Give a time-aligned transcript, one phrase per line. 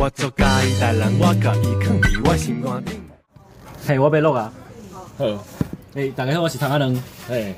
[0.00, 2.98] 我做家己代人，我甲伊囥伫我心肝顶。
[3.86, 4.50] 嘿，我要录啊！
[5.18, 5.26] 好，
[5.92, 6.96] 诶，大家好，我是唐阿能。
[7.28, 7.52] 哎，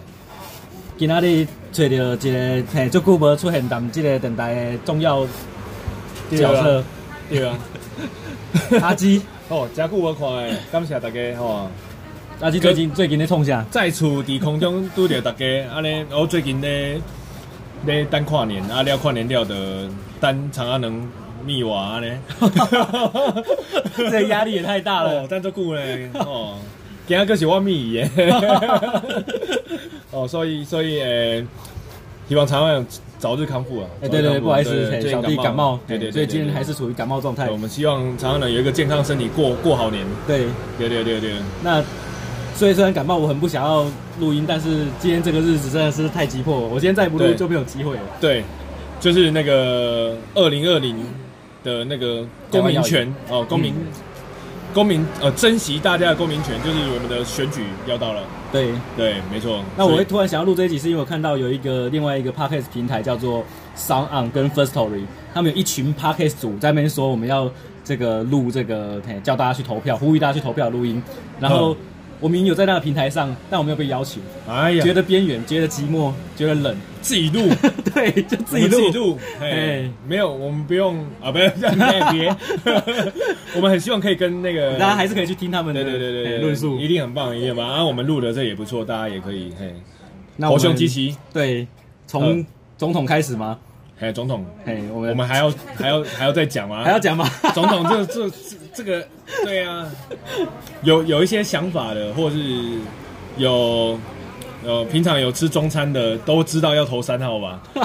[0.98, 2.16] 今仔日找到一个
[2.74, 5.24] 嘿，足久无出现当这个电台的重要
[6.32, 6.84] 角色，
[7.30, 7.56] 对啊，
[8.82, 9.22] 阿基。
[9.48, 11.70] 哦，真久无看诶，感谢大家吼。
[12.40, 13.64] 阿基最近最近咧创啥？
[13.70, 17.00] 再次伫空中拄着大家，安尼，我最近咧
[17.86, 19.88] 咧等跨年，啊了跨年了的
[20.20, 21.08] 等长安能。
[21.44, 22.18] 密娃呢？
[24.10, 25.22] 这压力也太大了。
[25.22, 25.80] 哦，但这久呢，
[26.20, 26.58] 哦，
[27.06, 28.10] 今仔个是我密耶。
[30.10, 31.46] 哦，所以所以诶、欸，
[32.28, 32.86] 希望长安
[33.18, 33.86] 早日康复啊！
[34.02, 37.50] 哎、欸，对对，对，不好意思，小弟感冒，对对，所以今天还是处于感冒状态。
[37.50, 40.04] 我们希望长安能有一个健康身体过过好年。
[40.26, 40.46] 对，
[40.78, 41.32] 对对对对。
[41.62, 41.82] 那
[42.54, 43.86] 所以虽然感冒，我很不想要
[44.20, 48.02] 录音，但是今天这个日子真的是太急迫了，我今天再不录就没有机会了。
[48.20, 48.44] 对，
[49.00, 50.96] 就是那个二零二零。
[51.62, 53.86] 的那个公民权哦，公民，嗯、
[54.74, 58.22] 公民呃，珍惜大家的公民权，就是我们的选举要到了。
[58.50, 59.62] 对对，没错。
[59.76, 63.44] 那我会突然想要录这一集，是因为我看到有一个另外一个 Podcast 平台叫做
[63.76, 67.50] SoundOn 跟 First Story，他们有一群 Podcast 组在那边说我们要
[67.84, 71.02] 这个录这个，叫大家去投票，呼吁大家去投票录音，
[71.40, 71.76] 然后。
[72.20, 74.22] 我明明有在那个平台上，但我没有被邀请。
[74.48, 77.48] 哎呀，觉得边缘，觉得寂寞，觉得冷，自己录。
[77.92, 78.70] 对，就自己录。
[78.70, 79.18] 自己录。
[79.40, 82.34] 哎，没有，我们不用 啊，不要这样，别。
[83.54, 87.68] 我们很希望可以跟那个，大家还是可以去听他们的，对对对对，论述一定很棒，一定很棒。
[87.68, 89.74] 啊，我们录的这也不错，大家也可以嘿。
[90.36, 91.14] 那我们，雄积极。
[91.32, 91.66] 对，
[92.06, 92.44] 从
[92.78, 93.58] 总统开始吗？
[94.00, 96.82] 哎，总统，哎，我们我们还要还要还要再讲吗？
[96.82, 97.28] 还要讲吗？
[97.54, 98.30] 总统这这
[98.74, 99.06] 这个，
[99.44, 99.88] 对啊，
[100.82, 102.42] 有有一些想法的，或者是
[103.36, 103.96] 有
[104.64, 107.62] 呃平常有吃中餐的，都知道要投三号吧？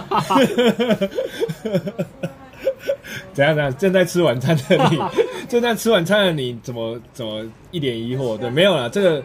[3.33, 3.77] 怎样怎样？
[3.77, 4.99] 正在吃晚餐的你，
[5.47, 8.37] 正在吃晚餐的你，怎么怎么一脸疑惑？
[8.37, 9.23] 对，没有啦，这个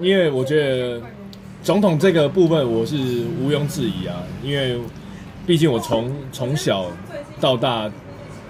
[0.00, 1.00] 因为我觉得
[1.62, 2.96] 总统这个部分我是
[3.40, 4.78] 毋庸置疑啊，因为。
[5.46, 6.86] 毕竟我从从小
[7.38, 7.86] 到大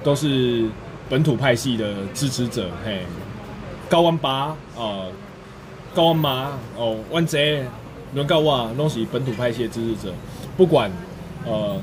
[0.05, 0.65] 都是
[1.09, 3.01] 本土派系的支持者，嘿，
[3.89, 5.03] 高安爸啊，
[5.93, 7.37] 高安妈哦，湾仔
[8.15, 10.15] 轮到我都是本土派系的支持者，
[10.57, 10.91] 不管
[11.45, 11.81] 呃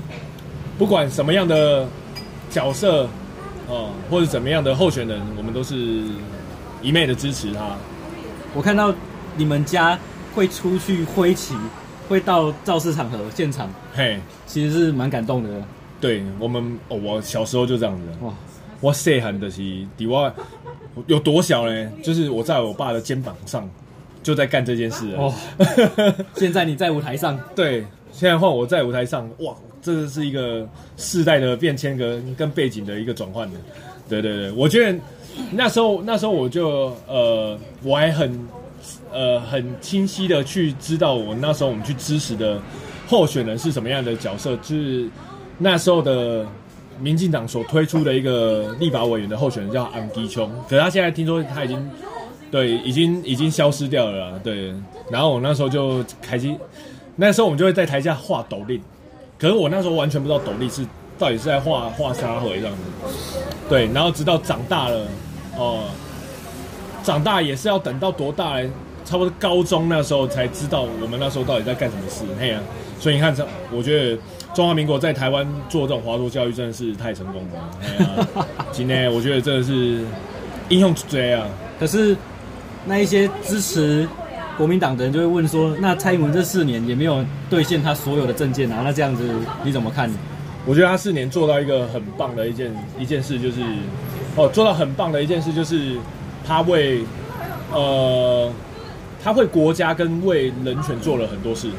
[0.77, 1.87] 不管什么样的
[2.49, 3.03] 角色
[3.67, 6.03] 哦、呃，或者怎么样的候选人，我们都是
[6.81, 7.75] 一昧的支持他。
[8.55, 8.93] 我看到
[9.37, 9.99] 你们家
[10.33, 11.55] 会出去挥旗。
[12.09, 15.49] 会到造势场合现场，嘿，其实是蛮感动的。
[16.01, 18.03] 对我们，哦，我小时候就这样子。
[18.19, 18.33] 哇，
[18.81, 19.61] 我细汉的是，
[19.95, 20.29] 底我
[21.07, 21.91] 有多小呢？
[22.03, 23.69] 就是我在我爸的肩膀上
[24.23, 25.13] 就在干这件事。
[25.15, 25.33] 哦，
[26.35, 30.67] 现在你在舞台上，对，现在换我在舞台上，哇，这是一个
[30.97, 33.59] 世代的变迁跟跟背景的一个转换的。
[34.09, 34.99] 对对对，我觉得
[35.51, 38.39] 那时候那时候我就呃，我还很。
[39.13, 42.57] 呃，很清晰的去知道我那时候我们去支持的
[43.07, 45.05] 候选人是什么样的角色，就是
[45.57, 46.45] 那时候的
[46.97, 51.77] 民进党所推出的一个立法委员的候选人叫安基琼，可是他现在听说他已经
[52.51, 54.73] 对已经已经消失掉了，对。
[55.09, 56.55] 然后我那时候就开机，
[57.15, 58.81] 那时候我们就会在台下画斗笠，
[59.39, 60.85] 可是我那时候完全不知道斗笠是
[61.17, 63.39] 到底是在画画沙回这样子，
[63.69, 63.87] 对。
[63.93, 65.07] 然后直到长大了，
[65.57, 65.89] 哦、呃，
[67.03, 68.61] 长大也是要等到多大？
[69.03, 72.59] 差不多高中那时候才知道我们那时候到底在干什么事，嘿呀、
[72.97, 74.17] 所以你看，这我觉得
[74.53, 80.05] 中华民国在台湾做这种华族教育真的是太成功了，嘿呀、今天我觉得真的是
[80.69, 81.45] 英雄出追啊。
[81.77, 82.15] 可是
[82.85, 84.07] 那一些支持
[84.57, 89.23] 国民党的人就会问说，那蔡英文这四年也没有兑现他所有的政见啊，那这样子
[89.63, 90.11] 你怎么看？
[90.65, 93.61] 我觉得他四年做到一个很棒的一件一件事，就是
[94.35, 95.95] 哦，做到很棒的一件事就是
[96.45, 97.03] 他为
[97.73, 98.51] 呃。
[99.23, 101.69] 他为国家跟为人权做了很多事，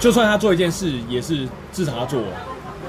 [0.00, 2.20] 就算他做一件事，也是至少他做，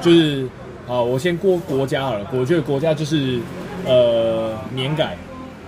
[0.01, 0.47] 就是
[0.87, 2.27] 啊，我先过国家好了。
[2.33, 3.39] 我觉得国家就是
[3.85, 5.15] 呃年改，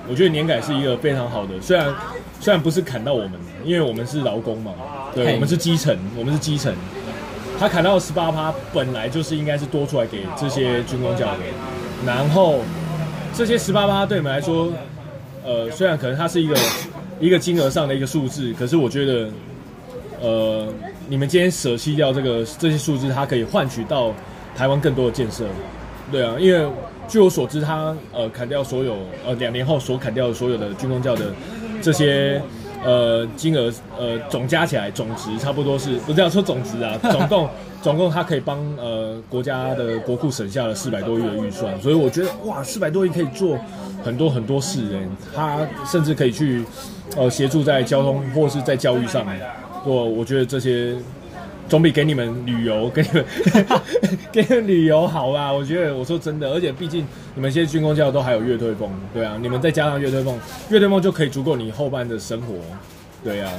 [0.09, 1.93] 我觉得年改是一个非常好的，虽然
[2.39, 3.33] 虽然不是砍到我们，
[3.63, 4.73] 因为我们是劳工嘛，
[5.13, 6.73] 对，我们是基层，我们是基层。
[7.59, 11.39] 他砍到十八趴，本来就是应该是多出来给这些军工教的，
[12.05, 12.59] 然后
[13.33, 14.71] 这些十八趴对你们来说，
[15.43, 16.55] 呃，虽然可能它是一个。
[17.19, 19.29] 一个金额上的一个数字，可是我觉得，
[20.19, 20.67] 呃，
[21.07, 24.11] 你们今天舍弃掉这个这些数字，它可以换取到
[24.57, 25.45] 台湾更多的建设，
[26.11, 26.67] 对啊，因为
[27.13, 31.31] 据我所知，他呃砍掉所有呃两年后所砍掉的所有的军公教的
[31.79, 32.41] 这些
[32.83, 36.97] 呃金额呃总加起来总值差不多是不是要说总值啊？
[37.11, 37.47] 总共
[37.83, 43.59] 总共他可以帮呃国家的国库省下了四百多亿的预算，所以我觉得哇，四百多亿可以做
[44.03, 46.65] 很多很多事人，他甚至可以去
[47.15, 49.23] 呃协助在交通或是在教育上，
[49.85, 50.95] 我我觉得这些。
[51.69, 53.25] 总比给你们旅游，给你们
[54.31, 55.51] 给你们旅游好吧？
[55.51, 60.37] 我觉得，我说真的，而且毕竟你们现在军工教都还有月退俸，对啊，你们再加上月退俸，
[60.69, 62.53] 月退俸就可以足够你后半的生活，
[63.23, 63.51] 对啊，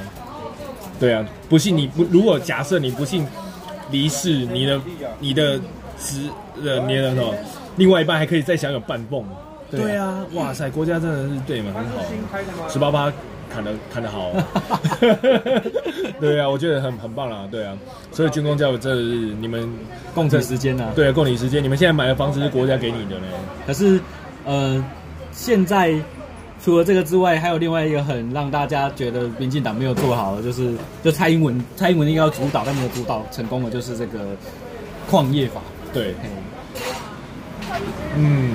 [1.01, 1.27] 对啊。
[1.49, 3.27] 不信你不，如果假设你不幸
[3.91, 4.81] 离世，你的
[5.19, 5.59] 你的
[5.97, 6.29] 子
[6.63, 7.35] 的你的什么，
[7.77, 9.25] 另外一半还可以再享有半俸，
[9.71, 13.13] 对啊，哇塞，国家真的是对你们很好，十八八。
[13.55, 14.33] 看得看得好，
[16.21, 17.73] 对啊，我觉得很很棒啦，对啊，
[18.11, 19.03] 所以军工教育这是
[19.41, 19.73] 你们
[20.13, 21.63] 共体时艰呐，对，共你时间。
[21.63, 23.27] 你们现在买的房子是国家给你的呢，
[23.65, 24.01] 可是
[24.45, 24.85] 呃，
[25.31, 25.95] 现在
[26.65, 30.75] 除了这个之外，还有另外一个很让大家觉得民进党没有做好的，就是
[31.05, 34.19] 就蔡英文，蔡英文应该要主导，但没有主导成功的，就是这个
[35.09, 35.61] 矿业法，
[35.93, 36.13] 对，
[38.17, 38.51] 嗯，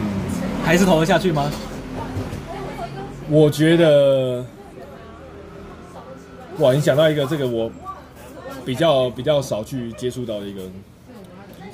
[0.65, 1.49] 还是投得下去吗？
[3.29, 4.43] 我觉得。
[6.59, 7.71] 哇，你想到一个这个我
[8.65, 10.61] 比较比较少去接触到的一个，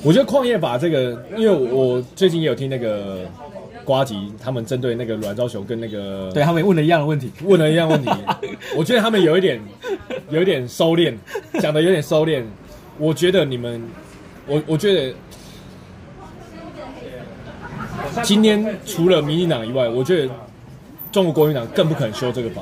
[0.04, 3.26] 我觉得矿业法这个，因为我最近也有听那个
[3.84, 8.12] 瓜吉他们针对那个阮昭雄跟那个，对他们问了一样的问题，问了一样问题，
[8.78, 9.60] 我觉得他们有一点
[10.30, 11.16] 有一点收敛，
[11.60, 12.44] 讲的有点收敛。
[12.98, 13.82] 我觉得你们，
[14.48, 15.14] 我我觉得
[18.22, 20.32] 今天除了民进党以外，我觉得
[21.12, 22.62] 中国国民党更不可能修这个法。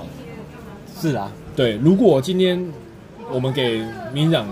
[1.00, 1.32] 是啊。
[1.56, 2.64] 对，如果今天
[3.32, 3.80] 我们给
[4.12, 4.48] 民进党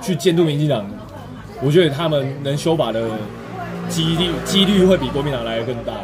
[0.00, 0.84] 去监督民进党，
[1.62, 3.08] 我觉得他们能修法的
[3.88, 5.94] 几率几率会比国民党来的更大。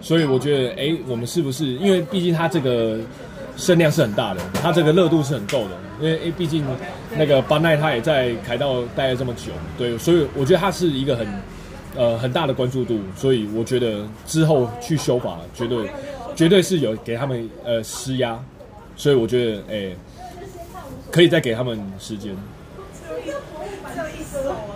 [0.00, 1.66] 所以我觉得，哎，我们是不是？
[1.66, 2.98] 因为毕竟他这个
[3.56, 5.70] 声量是很大的，他这个热度是很够的。
[6.00, 6.64] 因为，哎，毕竟
[7.16, 11.26] 那个巴奈他也在凯道待了这么久，对，所以我觉得他是一个很
[11.96, 13.00] 呃很大的关注度。
[13.16, 15.90] 所以我觉得之后去修法，绝对
[16.34, 18.38] 绝对是有给他们呃施压。
[18.96, 19.96] 所以我觉得，哎、欸，
[21.10, 22.34] 可以再给他们时间，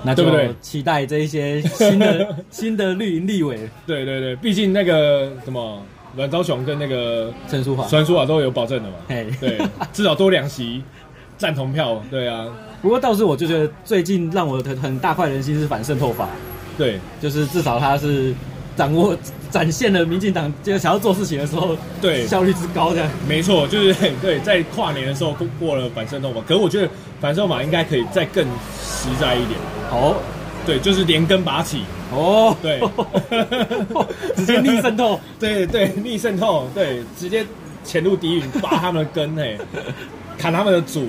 [0.05, 0.55] 那对不对？
[0.61, 3.59] 期待这一些新的 新的绿营立委。
[3.87, 5.83] 对对对，毕竟那个什么
[6.17, 8.97] 阮昭雄跟那个陈淑华、陈淑华都有保证的嘛。
[9.09, 9.59] 对，
[9.93, 10.83] 至少多两席
[11.39, 12.03] 赞同票。
[12.11, 12.47] 对啊。
[12.83, 16.29] 不过倒是我就觉得最近让我很很大快人心是反渗透法。
[16.79, 18.35] 对，就是至少他是。
[18.81, 19.15] 掌握
[19.51, 26.89] 展现了民进党就想要做事情的时候，对效率之高的，没错，就是 对，在跨年的时候过过了反渗透嘛，可是我觉得
[27.21, 28.43] 反渗透法应该可以再更
[28.83, 29.61] 实在一点。
[29.91, 30.17] 哦，
[30.65, 31.83] 对，就是连根拔起。
[32.11, 32.81] 哦，对，
[34.35, 37.45] 直接逆渗透， 对对，逆渗透，对，直接
[37.85, 39.59] 潜入敌营，拔他们的根，嘿，
[40.39, 41.07] 砍他们的主。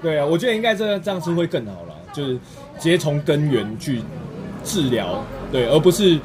[0.00, 2.32] 对啊，我觉得应该这这样子会更好了，就是
[2.78, 4.00] 直接从根源去
[4.64, 5.22] 治疗。
[5.50, 6.18] 对，而不是，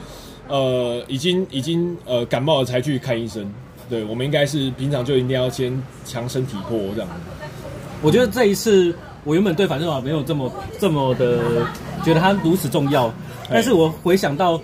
[0.47, 3.49] 呃，已经已经呃感冒了才去看医生。
[3.89, 7.09] 对，我们应该是平常就一定要先强身体魄这样。
[8.01, 11.39] 我觉得这一次我原本对反正法没有这么这么的
[12.03, 13.13] 觉得它如此重要，
[13.49, 14.59] 但是我回想到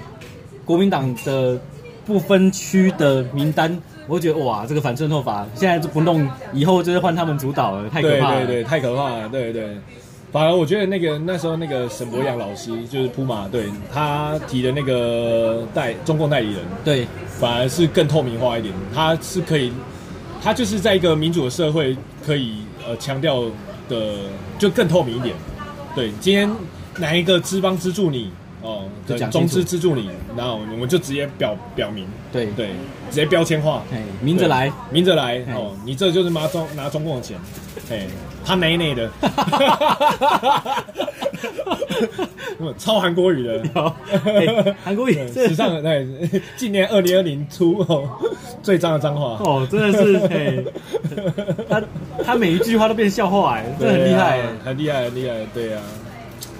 [0.65, 1.59] 国民党的
[2.05, 3.77] 不分区的名单，
[4.07, 8.45] 我就觉得哇，这个反渗透法现在就不弄，以后就是换他们主导了，太可怕了。
[8.45, 9.77] 对对对，太可怕了，对对。
[10.31, 17.07] 反而我觉得那个那时候那个沈博洋老师就是铺马，对他提的那个代中共代理人，对，
[17.39, 18.71] 反而是更透明化一点。
[18.93, 19.73] 他是可以，
[20.39, 22.57] 他就是在一个民主的社会可以
[22.87, 23.43] 呃强调
[23.89, 24.17] 的
[24.59, 25.35] 就更透明一点。
[25.95, 26.47] 对，今天
[26.97, 28.31] 哪一个资方资助你
[28.61, 32.45] 哦，对，中资资助你，然后我们就直接表表明，对。
[32.55, 32.67] 对，
[33.09, 33.81] 直接标签化，
[34.21, 37.35] 明着来，明着来哦，你这就是拿中拿中共的钱，
[37.89, 38.05] 哎。
[38.49, 39.07] 他奶奶的，
[42.79, 43.61] 超韩国语的，
[44.83, 46.07] 韩、欸、国语史上对
[46.57, 48.09] 今年二零二零初哦
[48.63, 50.65] 最脏的脏话哦，真的是哎、欸，
[51.69, 51.79] 他
[52.25, 55.81] 他每一句话都变笑话哎，真的很厉害、啊，很厉害，很厉害，对啊，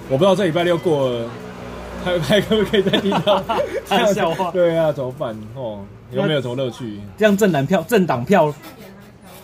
[0.08, 1.28] 我不知道这礼拜六过了，
[2.04, 3.42] 还还可不可以再听到
[3.88, 4.52] 他的笑话？
[4.52, 5.80] 对啊，怎么办哦？
[6.12, 7.00] 有没有什么乐趣？
[7.18, 8.54] 这样政党票，政党票。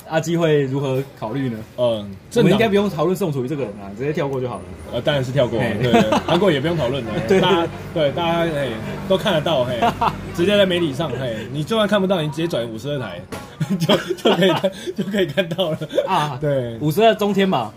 [0.08, 1.58] 阿基会如何考虑呢？
[1.76, 4.62] 嗯，我们应该不用讨论宋楚瑜这个人啊，直接跳过就好了。
[4.92, 8.70] 呃，当然是跳过，对对，韩国也不用讨论了， 对大家对大家嘿
[9.08, 9.80] 都看得到嘿，
[10.34, 13.20] 直接在媒体上嘿，你就算看不到，你直接转五十二台，
[13.78, 16.38] 就就可以看就可以看到了啊。
[16.40, 17.72] 对，五十二中天嘛，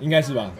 [0.00, 0.50] 应该是吧？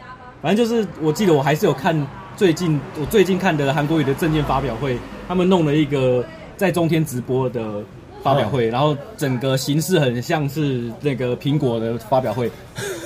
[0.41, 1.97] 反正就是，我记得我还是有看
[2.37, 4.99] 最近我最近看的韩国语的政见发表会，
[5.29, 6.25] 他们弄了一个
[6.57, 7.81] 在中天直播的
[8.23, 12.51] 发表会，然后整个形式很像是那个苹果的发表会。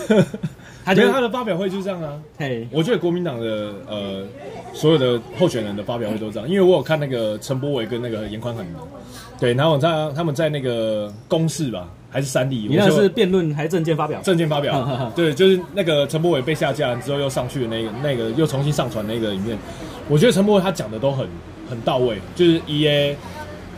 [0.85, 2.13] 他觉得他的发表会就这样啊。
[2.39, 4.23] 嘿，我觉得国民党的呃
[4.73, 8.65] 所有的候选人的发表会都这样，因为我有看那个陈柏伟跟那个严宽恒，
[9.41, 12.69] 对，然后我在他们在那个公示吧，还是三立？
[12.69, 14.21] 你那是辩论还是证件发表？
[14.23, 19.59] 证件发表， 对，就是那个陈柏伟被下架之后又上去的那个那个又重新上传那个里面，
[20.09, 21.27] 我觉得陈柏伟他讲的都很
[21.69, 23.17] 很到位，就是 E A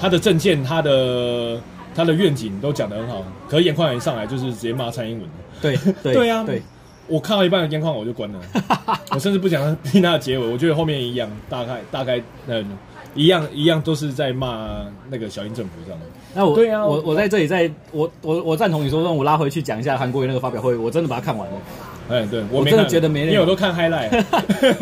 [0.00, 1.60] 他的政见他的
[1.94, 5.28] 他的愿景都讲得很好，可是颜宽一上来就是直接骂蔡英文。
[5.60, 6.62] 对 对对啊，对，
[7.08, 8.40] 我看到一半的边框我就关了，
[9.10, 12.78] 我甚至不想听他的结尾，我觉得后面一样，大概大概嗯
[13.14, 16.00] 一样一样都是在骂那个小英政府这样。
[16.34, 21.54] 那我对啊，我我在这里在我我我赞同你说，让我拉回去讲一下韩国瑜那个发表会，我真的把它看完了。
[22.08, 24.08] 哎，对我真的觉得没，因为我都看 highlight，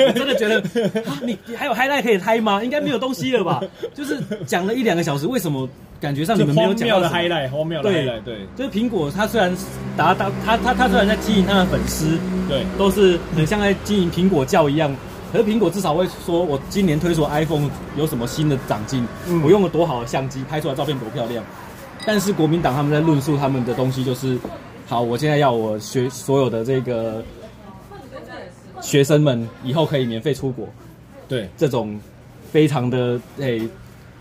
[0.09, 0.63] 我真的觉得
[1.23, 2.63] 你 你还有 highlight 可以拍吗？
[2.63, 3.61] 应该没有东西了吧？
[3.95, 5.69] 就是讲了一两个小时，为什么？
[5.99, 9.51] 感觉上你们没有讲到的 highlight，荒谬的 highlight，对，就是苹果，它虽然
[9.97, 14.95] 达到它它它虽然在经营它的粉丝，对，都是很像在经营苹果教一样，
[15.33, 21.43] 可是苹果至少会说，我今年推出 iPhone 有什么新的长进，嗯、我用了多好的相机，拍出来照片多漂亮。
[22.05, 24.37] 但是国民党他们在论述他们的东西，就是
[24.87, 27.23] 好，我现在要我学所有的这个
[28.81, 30.69] 学生们以后可以免费出国，
[31.29, 31.99] 对，这种
[32.51, 33.59] 非常的诶。
[33.61, 33.69] 欸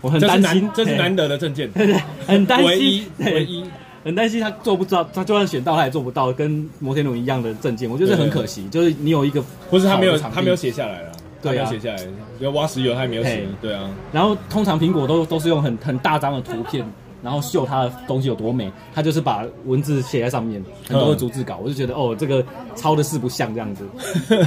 [0.02, 1.96] 我很担心，这是难得的证件，对 对，
[2.26, 3.64] 很担心，唯一唯一，
[4.04, 8.68] 很担心他做不到，他就算选到他也做不到，跟摩天轮一样的证件，我觉得很可惜。
[8.68, 12.06] 就是你有一个，不是他没有，他没有写下来了，对啊，写下来，
[12.38, 13.90] 要挖石油他也没有写，对啊。
[14.12, 16.86] 然后通常苹果都都是用很很大张的图片，
[17.26, 22.44] 然后秀他的东西有多美，他就是把文字写在上面，很多的逐字稿，我就觉得哦，这个
[22.76, 23.84] 抄的是不像这样子。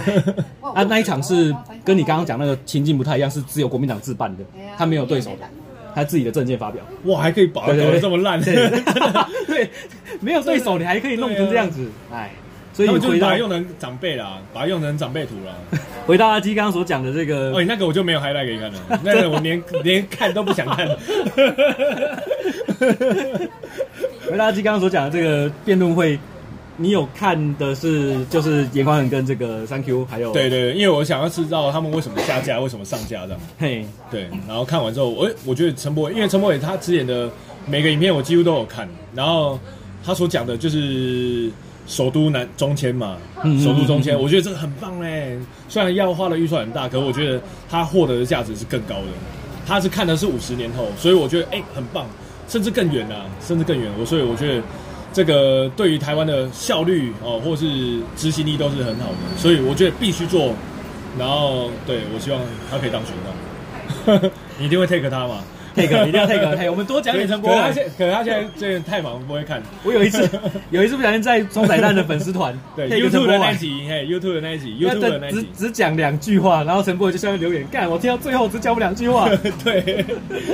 [0.63, 4.45] 啊，那一场是跟你刚刚讲那个情境不太一样，是只有国民党自办的，
[4.77, 5.45] 他没有对手的，
[5.93, 6.81] 他自己的政见发表。
[7.03, 8.39] 哇，还可以把搞得这么烂，
[9.45, 9.69] 对，
[10.21, 12.31] 没有对手你还可以弄成这样子，哎，
[12.86, 15.53] 所以就把它用成长辈啦，把它用成长辈图啦。
[16.05, 20.88] 回到阿基刚刚所讲的这个，哦，那个我就没有 highlight 给你看了， 那个我连连看都不想看。
[24.29, 26.19] 回到阿基刚刚所讲的这个辩论会。
[26.81, 33.41] 你有看的是就是严宽恒跟这个三 Q 还有对对对，因为我想要知道他们为什么下架，为什么上架这样。
[33.59, 37.29] 嘿，对，然后看完之后，我我觉得陈柏伟，因为陈柏伟他之前的
[37.65, 39.59] 每个影片我几乎都有看，然后
[40.05, 41.51] 他所讲的就是
[41.89, 43.17] 首都南中迁嘛，
[43.62, 45.38] 首都中迁，我觉得这个很棒嘞。
[45.67, 49.08] 虽然要花的预算很大，可是我觉得他获得的价值是更高的。
[49.67, 52.05] 他是看的是五十年后，所以我觉得哎很棒，
[52.48, 53.91] 甚至更远啊，甚至更远。
[54.00, 54.63] 我所以我觉得。
[55.12, 57.65] 这个对于台湾的效率哦，或是
[58.15, 60.53] 执行力都是很好的，所以我觉得必须做。
[61.17, 64.29] 然后，对，我希望他可以当选上。
[64.60, 65.43] 你一定会 take 他嘛
[65.88, 66.39] ？take 一定要 take。
[66.57, 67.55] 嘿，我们多讲点陈柏惟。
[67.55, 69.62] 可他现，可他现在最近太忙，不会看。
[69.83, 70.27] 我有一次，
[70.71, 79.29] 有一次不小心在中彩蛋的粉丝团， 对 YouTube 的那一集，嘿，YouTube 的那一集，YouTube 的那一集，只只讲两句话，然后陈柏惟就下面留言，干，我听到最后只讲不两句话。
[79.63, 80.05] 对，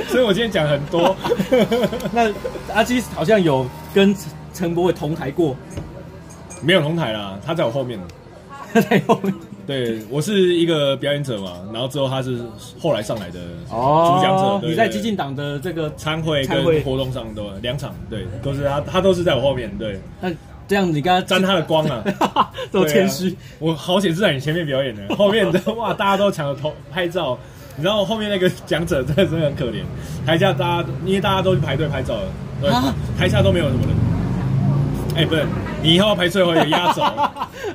[0.08, 1.16] 所以我今天讲很多。
[2.12, 2.32] 那
[2.74, 4.14] 阿基好像有跟。
[4.14, 5.54] 陈陈柏伟同台过，
[6.62, 8.00] 没有同台啦，他在我后面。
[8.72, 9.34] 他在后面。
[9.66, 12.38] 对，我是一个表演者嘛，然后之后他是
[12.80, 14.42] 后来上来的主讲者。
[14.42, 19.68] 哦，你在激进党的这个参会跟活动上都两场，对，都是他，他都是在我后面。
[19.76, 20.30] 对，那
[20.68, 22.04] 这样你刚刚沾他的光啊，
[22.70, 23.36] 都谦虚。
[23.58, 27.36] 我好险是在你前面表演的， 后面的哇，大家都抢着头拍照，
[27.74, 29.82] 你知道后面那个讲者真的真的很可怜，
[30.24, 32.28] 台下大家因为大家都去排队拍照了，
[32.60, 32.70] 对，
[33.18, 34.05] 台下都没有什么人。
[35.16, 35.46] 哎，欸、不是，
[35.82, 37.02] 你以后要排最后一个压轴，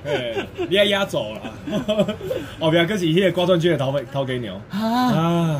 [0.03, 1.41] 对， 你要压轴了。
[2.59, 4.61] 哦，不要，可是一些刮钻机的掏掏给你哦。
[4.69, 5.59] 啊，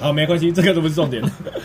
[0.00, 1.22] 好，没关系，这个都不是重点。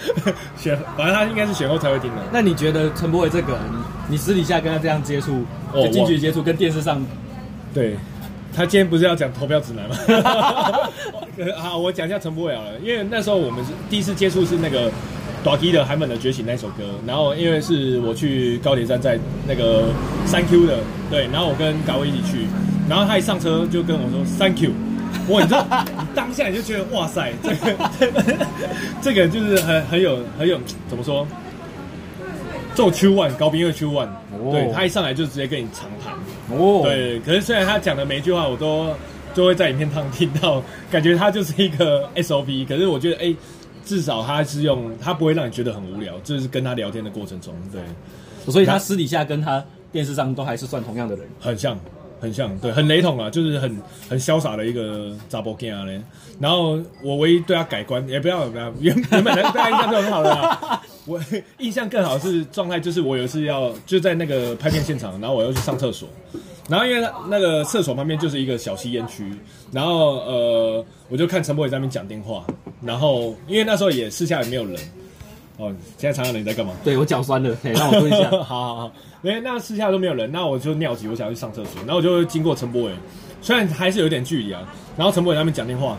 [0.60, 2.18] 选，反正他应该是选后才会听的。
[2.34, 3.62] 那你觉得陈柏伟这个人，
[4.10, 7.02] 你私底下跟他这样接触，就近距离接触，跟电视上，
[7.74, 7.96] 对，
[8.54, 9.96] 他今天不是要讲投票指南吗？
[11.56, 14.92] 好，我讲一下陈柏伟好了，因为那时候我们是第一次接触是那个。
[15.44, 19.18] 大支的《海门的觉醒》那首歌，然后因为是我去高铁站，在
[19.48, 19.86] 那个
[20.28, 20.80] Thank you 的，
[21.10, 22.46] 对，然后我跟高威一起去，
[22.90, 24.72] 然后他一上车就跟我说 Thank you，
[25.30, 27.90] 哇，你知道，你 当下你就觉得哇塞，这个
[29.02, 31.26] 这个就是很很有很有怎么说，
[32.76, 34.10] 做 Q one 高频的 Q one，
[34.52, 36.14] 对，他一上来就直接跟你长谈，
[36.58, 38.90] 哦，对，可是虽然他讲的每一句话我都
[39.34, 43.22] 就会在影片上听到，感觉他就是一个 SOP，可是我觉得哎。
[43.22, 43.36] 欸
[43.90, 47.82] 至少他是用，他不会让你觉得很无聊，就是跟他聊天的过程中，对，
[48.54, 51.76] 所以他私底下跟他电视上都还是算同样的人，很像，
[52.22, 56.00] 很像，对，很雷同啊，就是很很潇洒的一个查甫囝嘞。
[56.40, 60.82] 然后我唯一对他改观，也不要不要，原原本的对他印象就很好了啦。
[61.08, 61.20] 我
[61.58, 66.08] 印象更好是状态，就是我有一次要就在那个拍片现场，然后我要去上厕所，
[66.70, 69.26] 然后因为那个厕所旁边就是一个小吸烟区，
[69.72, 72.46] 然后呃，我就看陈柏伟在那边讲电话，
[72.82, 74.78] 然后因为那时候也私下也没有人。
[75.58, 76.72] 哦，现在常常人在干嘛？
[76.86, 78.30] 对，我脚酸了，可以让我蹲一下。
[78.30, 78.92] 好 好好，
[79.24, 82.94] 因为那私下都没有人，那我就尿急，我想要去上厕所，然后我就经过陈柏伟，
[83.42, 84.62] 虽然还是有点距离啊，
[84.96, 85.98] 然后陈柏伟他们讲电话，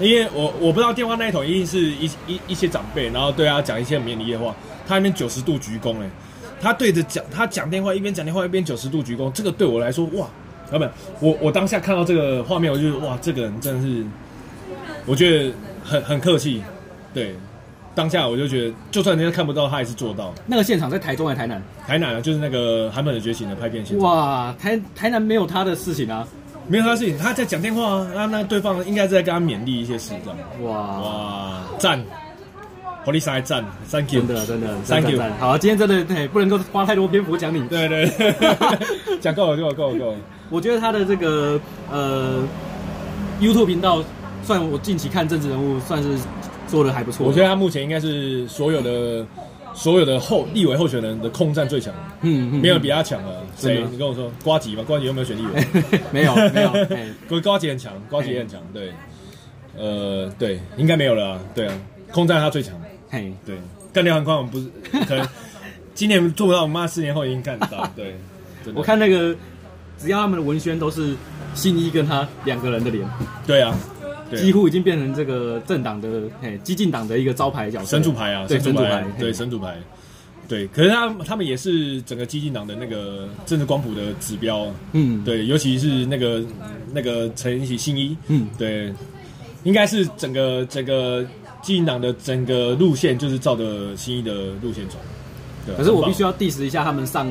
[0.00, 4.56] 因为我我不知道电话那一头一定是一一一些长辈，然后对他讲一些勉励的话，
[4.88, 6.08] 他那边九十度鞠躬哎，
[6.60, 10.26] 他对着讲他讲电话一边讲电话一边九十度鞠躬，这个对我来说哇，
[10.70, 14.04] 老板，我我当下看到这个画面，我就哇，这个人真的是，
[15.06, 15.52] 我觉得
[15.84, 16.62] 很很客气，
[17.14, 17.34] 对。
[17.94, 20.30] 当下我就觉得，就算人家看不到，他也是做到。
[20.44, 21.62] 那个现场在台中还是台南？
[21.86, 24.06] 台南啊，就是那个《韩本的觉醒》的拍片现场。
[24.06, 26.28] 哇，台台南没有他的事情啊，
[26.68, 30.38] 没有他的事情，他在讲电话啊，那那对方应该是在跟他勉励一些事，这样。
[30.62, 32.04] 哇哇，赞，
[33.06, 35.22] 火力上赞，Thank you，真的真的，Thank you。
[35.38, 37.66] 好，今天真的对，不能够花太多篇幅讲你。
[37.68, 38.10] 对对，
[39.20, 40.18] 讲够了，够了，够了，够了。
[40.50, 41.58] 我觉得他的这个
[41.88, 42.42] 呃
[43.40, 44.02] YouTube 频道，
[44.42, 46.18] 算我近期看政治人物，算是。
[46.68, 49.24] 做的还不错，我觉得他目前应该是所有的
[49.72, 53.40] 所有的候立委候选人的空战最强，嗯，嗯，没有比他强了。
[53.56, 53.86] 谁？
[53.88, 55.64] 你跟我说，瓜吉吧，瓜吉有没有选立委？
[56.10, 56.70] 没有，没有。
[57.28, 58.60] 呱呱吉很强，瓜吉也很强。
[58.74, 58.92] 对，
[59.78, 61.40] 呃，对，应该没有了啊。
[61.54, 61.74] 对啊，
[62.10, 62.74] 空战他最强。
[63.16, 63.56] 嘿，对，
[63.94, 64.66] 干掉很宽，我们不是
[65.06, 65.26] 可能
[65.94, 67.88] 今年做不到，我们妈四年后已经干到。
[67.96, 68.14] 对，
[68.74, 69.34] 我看那个
[69.98, 71.16] 只要他们的文宣都是
[71.54, 73.08] 信一跟他两个人的脸。
[73.46, 73.74] 对啊。
[74.36, 79.76] 几乎已经变成这个政党的嘿，激进党的一个招牌角色，神主牌啊，对神主牌，对神主牌，
[80.48, 80.66] 对。
[80.66, 86.44] 可是他他们也是整个激进党的那个政治光谱的指标，嗯，对，尤其是那个
[86.92, 88.92] 那个陈其新一，嗯，对，
[89.62, 91.24] 应该是整个整个
[91.66, 94.32] 激进党的整个路线就是照着新一的
[94.62, 94.96] 路线走。
[95.66, 97.26] 对，可是我必须要 diss 一下他们上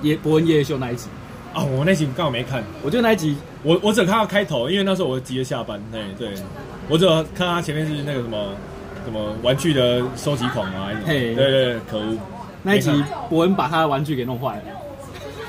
[0.00, 1.08] 叶伯恩夜夜秀那一集。
[1.52, 6.34] 啊、哦，我那集刚好没看，我觉得那一集，我我只看到开头，因为那时候我急着下班，对对，
[6.88, 8.48] 我只有看他前面是那个什么
[9.04, 12.16] 什么玩具的收集狂啊，嘿，对对对，可恶，
[12.62, 12.90] 那一集
[13.28, 14.62] 博恩把他的玩具给弄坏了，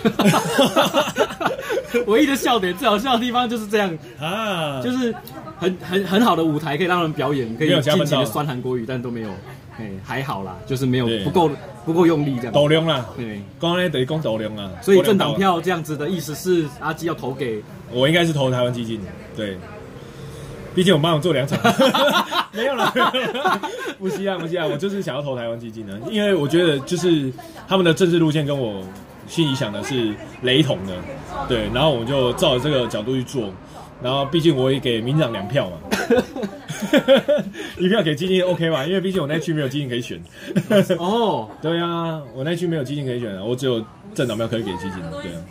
[2.08, 5.14] 唯一的笑点，最好笑的地方就是这样啊，就是
[5.58, 9.30] 很很很好的舞台可以让人表演，可以尽情的酸韩国语，但都没有。
[9.78, 11.52] 哎，还好啦，就是没有不够
[11.86, 12.54] 不够用力这样。
[12.54, 14.72] 斗量啦，对，刚才等于讲斗量啊。
[14.82, 19.02] 所以政党票这样子的意思是，阿基要投给我，应该是投台湾基金。
[19.36, 19.58] 对，
[20.74, 21.60] 毕竟我帮我做两场，
[22.56, 22.90] 没有了，
[24.00, 27.30] 不需要不需要，我就是想要投台湾基金的，因为我觉得就是
[27.68, 28.82] 他们的政治路线跟我
[29.28, 30.94] 心里想的是雷同的，
[31.48, 33.52] 对，然后我就照着这个角度去做。
[34.04, 35.78] 然后，毕竟我也给民进党两票嘛，
[37.80, 38.86] 一票给基进 OK 吧？
[38.86, 40.22] 因为毕竟我那区没有基金可以选。
[41.00, 43.84] 哦，对啊，我那区没有基金可以选啊，我只有
[44.14, 45.00] 政党票可以给基金。
[45.24, 45.42] 对啊，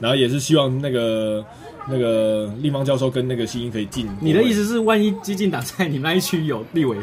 [0.00, 1.42] 然后也是希望那个
[1.88, 4.06] 那个立方教授跟那个新英可以进。
[4.20, 6.98] 你的意思是，万一基进党在你们那一区有立委？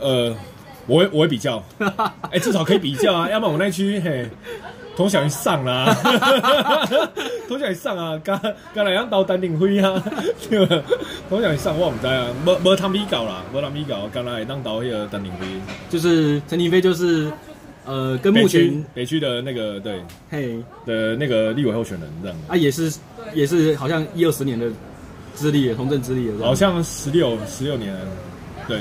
[0.00, 0.36] 呃，
[0.86, 1.60] 我会我会比较，
[2.30, 4.28] 哎，至少可以比较啊， 要不然我那区嘿。
[4.96, 5.92] 投小一上啦，
[7.48, 8.20] 投小一上啊！
[8.22, 8.40] 刚
[8.74, 10.02] 刚来让到丹顶辉啊，
[11.28, 15.46] 投小一上我唔知啊，没没他比较啦，没他比较，刚来当到那个丹顶辉，
[15.90, 17.30] 就是陈亭妃，就是
[17.84, 20.56] 呃，跟目前北区的那个对，嘿。
[20.86, 22.38] 的那个立委候选人这样。
[22.48, 22.92] 啊，也是
[23.34, 24.68] 也是好像一二十年的
[25.34, 27.94] 资历，从政资历，好像十六十六年，
[28.68, 28.78] 对，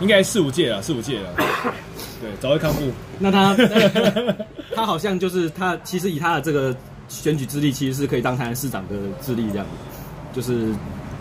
[0.00, 1.28] 应该四五届了，四五届了。
[2.22, 2.82] 对，早日康复。
[3.18, 3.56] 那他
[4.80, 6.74] 他好像就是他，其实以他的这个
[7.06, 9.66] 选举资历，其实是可以当台南市长的资历这样。
[10.32, 10.72] 就是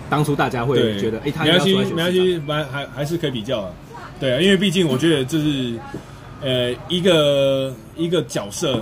[0.09, 3.71] 当初大家会觉得，哎，他没关系，没关系，还还还是可以比较啊。
[4.17, 5.77] 对啊，因为毕竟我觉得就是
[6.41, 8.81] 呃一个一个角色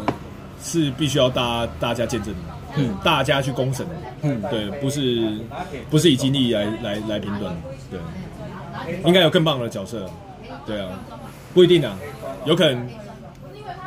[0.62, 2.40] 是必须要大家大家见证的，
[2.76, 5.40] 嗯，大家去公审的，嗯，对，不是
[5.90, 7.56] 不是以经历来来来评断，
[7.90, 8.00] 对，
[9.04, 10.08] 应该有更棒的角色，
[10.68, 10.90] 对啊。
[11.54, 11.98] 不一定啊，
[12.46, 12.88] 有可能，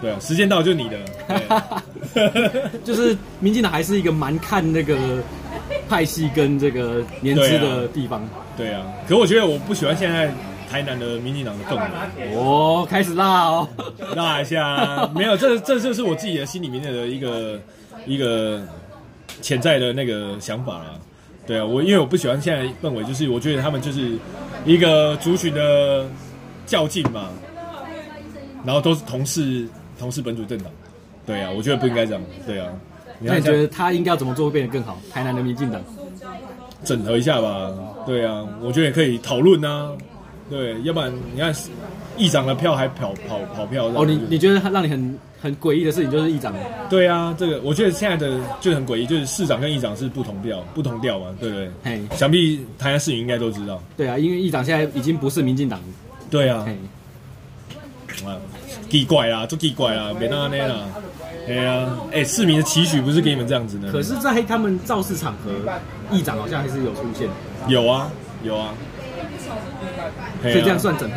[0.00, 4.96] 对啊，时间到就是你的， 就是民进党还是一个蛮看那个
[5.88, 8.86] 派系跟这个年资的地方对、啊，对啊。
[9.06, 10.32] 可我觉得我不喜欢现在
[10.70, 13.68] 台南的民进党的氛围，哦，开始辣哦，
[14.16, 17.60] 辣一下，没有，这这就是我自己的心里面的一个
[18.06, 18.62] 一个
[19.42, 20.94] 潜在的那个想法啦。
[21.46, 24.16] 对啊，我因为我不喜欢现在氛围，就是我觉得他们就是
[24.64, 26.06] 一个族群的
[26.64, 27.28] 较劲嘛。
[28.62, 29.66] 然后都是同是
[30.00, 30.72] 同是本土政党，
[31.24, 32.72] 对啊，我觉得不应该这样，对啊，
[33.20, 34.98] 那你觉得他应该要怎么做会变得更好？
[35.12, 35.80] 台南的民进党
[36.84, 37.70] 整合一下吧。
[38.06, 39.92] 对啊，我觉得也可以讨论啊。
[40.48, 41.54] 对，要不然你看
[42.16, 43.86] 议长的票还跑跑跑票。
[43.94, 46.52] 哦，你你觉得他让你很很诡异的事情就是议长？
[46.88, 51.70] 对啊，这个我觉得现在的就很诡异，就是市长跟议长是不同调，不同调嘛，对不对？
[51.84, 53.80] 嘿，想必台南市民应该都知道。
[53.96, 55.78] 对啊，因为议长现在已经不是民进党。
[56.30, 56.66] 对啊。
[58.26, 58.36] 啊，
[58.90, 60.87] 奇怪啦，就奇怪啦，别那那啦。
[61.46, 63.90] 对啊，哎、欸，市民的期许不是给你们这样子的。
[63.90, 65.50] 可是，在他们造势场合，
[66.14, 67.29] 议长好像还是有出现。
[67.66, 68.11] 有啊，
[68.42, 68.74] 有啊。
[70.42, 71.16] 所以这样算整合？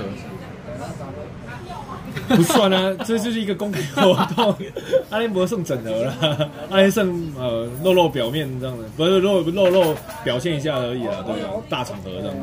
[2.35, 4.55] 不算啊， 这就是一个公开活动。
[5.11, 12.35] 阿联博算整合了， 阿联胜呃露露表面这样的，不是露露露表现一下而已啊，对啊，大场合这样。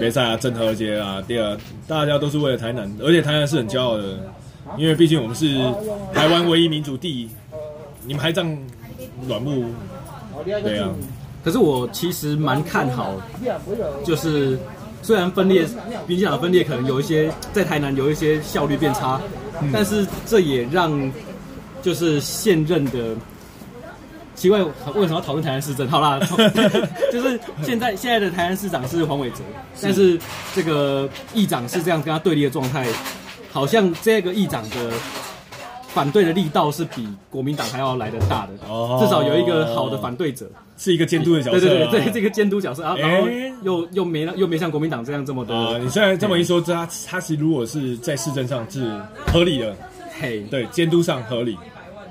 [0.00, 4.18] 没赛啊，整合节啊，第二，大家都是为了台南，而且台南是很骄傲的，
[4.76, 5.58] 因为毕竟我们是
[6.12, 7.28] 台湾唯一民主地，
[8.04, 8.58] 你们还这样
[9.28, 9.64] 软木，
[10.44, 10.88] 对啊。
[11.44, 13.14] 可是我其实蛮看好，
[14.04, 14.58] 就是
[15.02, 15.66] 虽然分裂，
[16.06, 19.20] 民进党分裂可能有一些在台南有一些效率变差，
[19.60, 21.12] 嗯、但是这也让
[21.82, 23.14] 就是现任的。
[24.34, 24.62] 奇怪，
[24.94, 25.86] 为什么要讨论台南市政？
[25.88, 26.18] 好啦，
[27.12, 29.38] 就是现在现在的台南市长是黄伟哲，
[29.80, 30.18] 但是
[30.54, 32.86] 这个议长是这样跟他对立的状态，
[33.52, 34.90] 好像这个议长的
[35.88, 41.60] 反对的力道是比国民党还要来得大的，哦、至少有一个好的反对者，是一个监督的角色、啊。
[41.60, 43.28] 对对对，这个监督角色啊，然后
[43.62, 45.54] 又又没又没像国民党这样这么多。
[45.54, 48.90] 呃、你现在这么一说，他他其实如果是在市政上是
[49.26, 49.76] 合理的，
[50.18, 51.58] 嘿，对，监督上合理。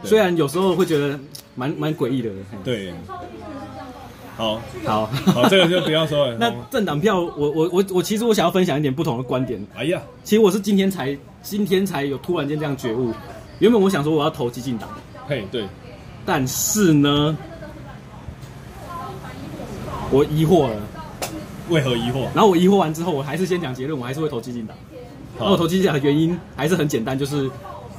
[0.04, 1.20] 虽然有时候会觉得
[1.56, 2.30] 蛮蛮诡异的，
[2.64, 2.94] 对，
[4.36, 6.36] 好，好，好，这个就不要说了。
[6.40, 9.64] 那政党票，我我我我其实我想要分享一点不同的观点。
[9.76, 13.14] 哎呀，其实我是今天才今天才有突然间这样觉悟。
[13.60, 14.90] 原本我想说我要投激进党，
[15.28, 15.66] 嘿，对，
[16.26, 17.38] 但是呢，
[20.10, 20.76] 我疑惑了。
[21.70, 22.24] 为何疑惑？
[22.34, 24.76] 然后我疑惑完之后，我还是先讲结论，我还是会投激进党。
[25.38, 27.50] 然后我投激进党的原因还是很简单，就是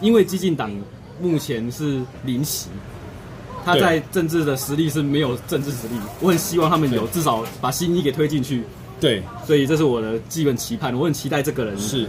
[0.01, 0.71] 因为激进党。
[1.21, 2.69] 目前是临席，
[3.65, 5.95] 他在政治的实力是没有政治实力。
[6.21, 8.65] 我很希望他们有至少把新一给推进去。
[9.01, 10.95] 对，所以这是我的基本期盼。
[10.97, 12.07] 我很期待这个人是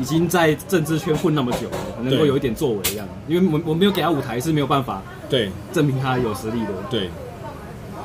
[0.00, 3.06] 已经在政治圈混那么久了，能够有一点作为一样。
[3.28, 6.68] 因为我我没有给他舞台是没有办法对证明他有实力的。
[6.90, 7.10] 对，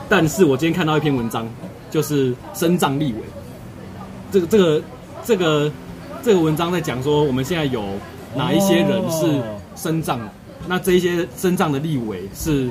[0.10, 1.48] 但是我今天看到一篇文章，
[1.90, 3.20] 就是身障立委，
[4.32, 4.82] 这个这个
[5.24, 5.72] 这个
[6.24, 7.82] 这个文章在讲说我们现在有
[8.36, 9.42] 哪一些人是。
[9.78, 10.20] 身障，
[10.68, 12.70] 那这些身障的立委是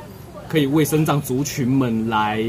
[0.49, 2.45] 可以为身障族群们来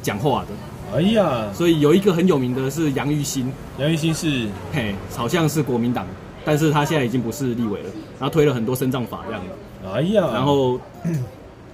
[0.00, 0.96] 讲话的。
[0.96, 6.06] 哎呀，所以有一个很有名的是杨玉兴，杨玉兴是嘿，好像是国民党，
[6.44, 9.90] 但是他现在已经不是立委了，然后推了很多身障法这样的。
[9.90, 10.78] 哎呀，然后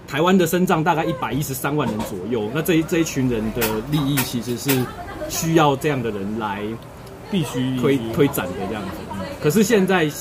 [0.09, 3.61] 台湾的身障大概一百一十三万人左右，那这一这一群人的
[3.91, 4.85] 利益其实是
[5.29, 6.63] 需要这样的人来
[7.31, 8.89] 必须推推展的这样子。
[9.43, 10.13] 可是现在以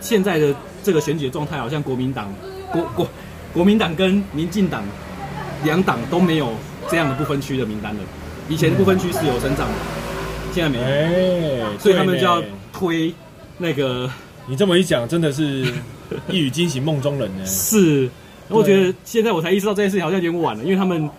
[0.00, 0.54] 现在的
[0.86, 2.32] 这个选举的状态，好像国民党、
[2.70, 3.08] 国国
[3.52, 4.84] 国民党跟民进党
[5.64, 6.52] 两党都没有
[6.88, 8.00] 这样的不分区的名单了。
[8.48, 9.74] 以前不分区是有身障的，
[10.52, 12.40] 现在没有，欸、所以他们就要
[12.72, 13.12] 推
[13.58, 14.08] 那个。
[14.46, 15.66] 你这么一讲，真的是
[16.30, 17.44] 一语惊醒梦中人呢。
[17.44, 18.08] 是，
[18.48, 21.10] 我觉得现在我才意识到这件事情好像有点晚了，因为他们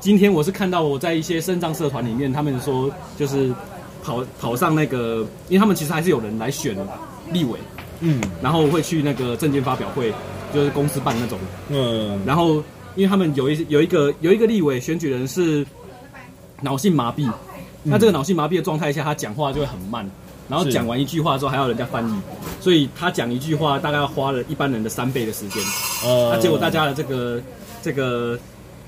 [0.00, 3.50] 今天我是看到我在一些身障社团里面，他们说就是。
[4.04, 6.76] 跑跑上那个，因为他们其实还是有人来选
[7.32, 7.58] 立委，
[8.00, 10.12] 嗯，然后会去那个证件发表会，
[10.52, 12.62] 就是公司办那种，嗯，然后
[12.94, 15.66] 因为他们有一有一个有一个立委选举人是
[16.60, 17.32] 脑性麻痹，嗯、
[17.84, 20.08] 那这个脑性麻痹的状态下，他讲话就会很慢，
[20.48, 22.20] 然后讲完一句话之后还要人家翻译，
[22.60, 25.62] 所以他讲一句话大概要花了一般人的三倍的时间，
[26.04, 27.40] 呃，那结果大家的这个
[27.82, 28.38] 这个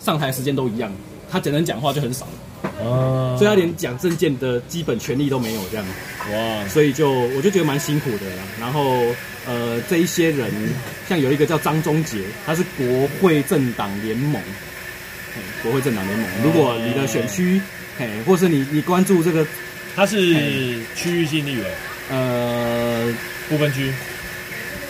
[0.00, 0.92] 上台时间都一样，
[1.30, 2.26] 他只能讲话就很少。
[2.80, 5.86] 哦，所以他连讲政见的基本权利都没有，这样，
[6.32, 8.42] 哇，所以就我就觉得蛮辛苦的啦。
[8.60, 9.04] 然后，
[9.46, 10.50] 呃，这一些人，
[11.08, 14.40] 像有一个叫张忠杰，他是国会政党联盟，
[15.62, 16.28] 国会政党联盟。
[16.44, 17.60] 如果你的选区，
[17.98, 19.46] 嘿，或是你你关注这个，
[19.96, 20.16] 他是
[20.94, 21.64] 区域性立委，
[22.10, 23.12] 呃，
[23.48, 23.92] 不分区。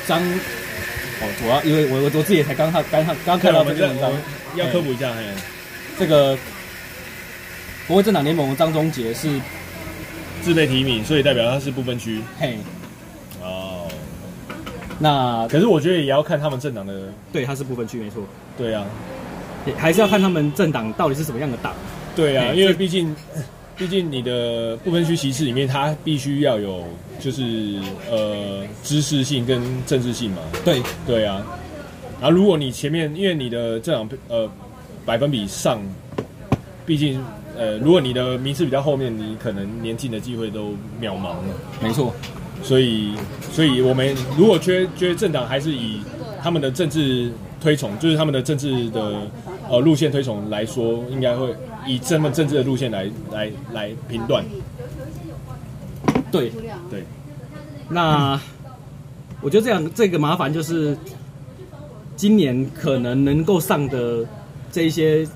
[0.07, 4.13] 张，哦，主要因为我我我自己也才刚看刚看刚看到这篇文章，
[4.57, 5.23] 要科普一下，嘿，
[5.99, 6.37] 这个。
[7.89, 9.41] 国会政党联盟张忠杰是
[10.43, 12.21] 自备提名，所以代表他是不分区。
[12.39, 12.59] 嘿，
[13.43, 13.89] 哦，
[14.99, 17.11] 那可是我觉得也要看他们政党的。
[17.33, 18.23] 对，他是不分区，没错。
[18.59, 18.85] 对啊，
[19.79, 21.73] 还是要看他们政党到底是什么样的党。
[22.15, 23.17] 对啊，因为毕竟，
[23.75, 26.85] 毕竟你的不分区席次里面，它必须要有
[27.19, 30.43] 就是呃知识性跟政治性嘛。
[30.63, 31.43] 对，对啊。
[32.21, 34.51] 然后如果你前面因为你的政党呃
[35.07, 35.81] 百分比上，
[36.85, 37.25] 毕竟
[37.59, 40.71] 呃如果你的名次比较后面，你可能连进的机会都
[41.03, 41.45] 渺茫了。
[41.83, 42.15] 没错，
[42.63, 43.15] 所以
[43.53, 46.01] 所以我们如果觉得觉得政党还是以
[46.41, 49.29] 他们的政治推崇，就是他们的政治的
[49.69, 51.53] 呃路线推崇来说，应该会
[51.85, 54.45] 以这么政治的路线来来来评断。
[56.31, 56.53] 对
[56.89, 57.03] 对，
[57.89, 58.41] 那
[59.41, 60.97] 我觉得这样这个麻烦就是，
[62.15, 64.25] 今年可能能够上的
[64.71, 65.27] 这一些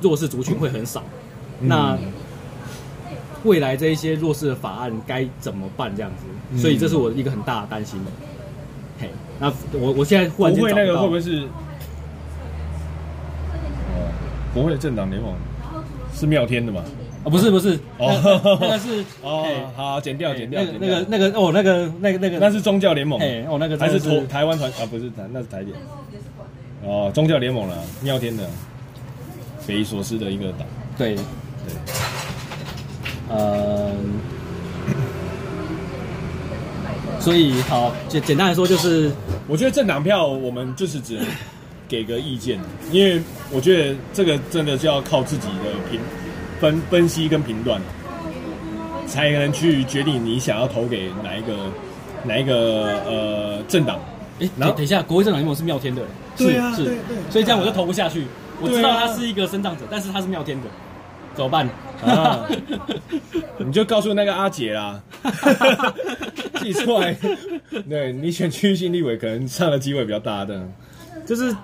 [0.00, 1.04] 弱势族群会很少。
[1.60, 1.98] 嗯、那
[3.44, 5.94] 未来这一些弱势的法案该怎么办？
[5.94, 8.10] 这样子，嗯、所以这是我一个很大的担心的。
[9.00, 11.42] 嘿，那我我现在忽然间不会那个会不会是？
[13.94, 14.10] 哦，
[14.52, 15.32] 国会的政党联盟
[16.14, 16.82] 是妙天的吗？
[17.24, 19.44] 啊，不是不是，哦，那个是 哦，
[19.76, 24.86] 好，剪掉剪掉，那个那个哦，那个那个那个那是宗教联盟，哎，哦，那个还是台台湾团啊？
[24.88, 25.76] 不是台，那是台联。
[26.84, 28.48] 哦，宗教联盟了，妙天的，
[29.58, 30.66] 匪夷所思的一个党。
[30.96, 31.16] 对
[31.68, 33.92] 对，呃，
[37.20, 39.10] 所以好简简单来说就是，
[39.46, 41.26] 我觉得政党票我们就是只能
[41.88, 42.58] 给个意见，
[42.90, 46.00] 因为我觉得这个真的是要靠自己的评。
[46.60, 47.80] 分分析跟评断，
[49.06, 51.54] 才能去决定你想要投给哪一个
[52.24, 53.96] 哪一个呃政党。
[54.40, 56.02] 哎，然后等一下，国会政党联盟是妙天的，
[56.36, 58.26] 对啊，是，对对，所以这样我就投不下去。
[58.60, 60.66] 我知道他是一个身障者，但是他是妙天的，
[61.38, 61.70] 怎么办？
[62.04, 62.44] 啊，
[63.58, 65.00] 你就告诉那个阿姐啦，
[66.60, 67.16] 记出来。
[67.88, 70.68] 对，你选区域性立委，可能上的机会比较大的，
[71.24, 71.54] 就是。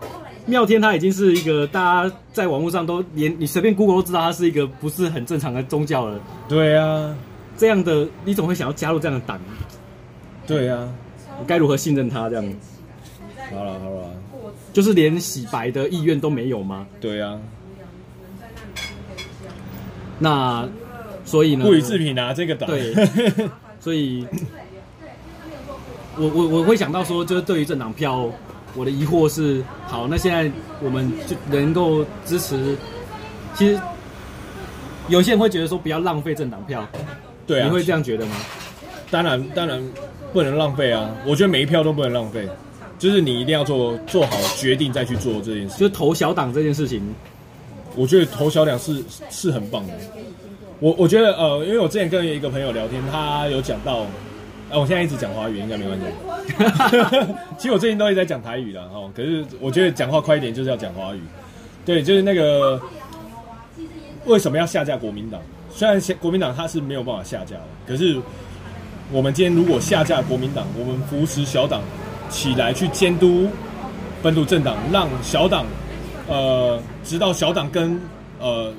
[0.46, 6.20] 妙天他已经是一个大家在网络上都连你随便 Google 都知道他是一个不是很正常的宗教了。
[6.46, 7.16] 对啊，
[7.56, 9.40] 这样的你总会想要加入这样的党。
[10.46, 10.87] 对啊，
[11.40, 12.44] 我该如何信任他这样？
[13.50, 14.10] 好了好了，
[14.74, 16.87] 就是连洗白的意愿都没有吗？
[17.00, 17.40] 对啊。
[20.24, 20.66] 那
[21.24, 21.64] 所以呢？
[21.64, 22.68] 不予置评啊，这个党。
[22.68, 22.94] 对。
[23.78, 24.26] 所以，
[26.16, 28.30] 我我我会想到说，就是对于政党票。
[28.76, 30.50] 我的疑惑是，好，那现在
[30.82, 32.76] 我们就能够支持。
[33.54, 33.80] 其实
[35.06, 36.84] 有些人会觉得说，不要浪费政党票。
[37.46, 38.34] 对啊，你会这样觉得吗？
[39.12, 39.80] 当然，当然
[40.32, 41.08] 不能浪费啊！
[41.24, 42.48] 我觉得每一票都不能浪费，
[42.98, 45.78] 就是你一定要做做好决定再去做这件事。
[45.78, 47.00] 就是投小党这件事情，
[47.96, 49.92] 我觉得投小党是是很棒的。
[50.80, 54.07] 我我觉得呃，因为我之前跟一个朋友聊天，他有讲到。
[54.70, 56.04] 啊，我现在一直讲华语，应该没关系。
[57.59, 61.20] 其实我最近都一直在讲台语的哦，可是我觉得讲话快一点就是要讲华语。
[61.85, 62.80] 对，就是那个
[64.24, 65.40] 为什么要下架国民党？
[65.70, 68.18] 虽然国民党它是没有办法下架的，可是
[69.12, 71.83] 我们今天如果下架国民党，我们扶持小党
[72.30, 73.46] 起来去监督
[74.22, 75.66] 本土政党，让小党
[76.28, 78.00] 呃，直到小党跟
[78.40, 78.72] 呃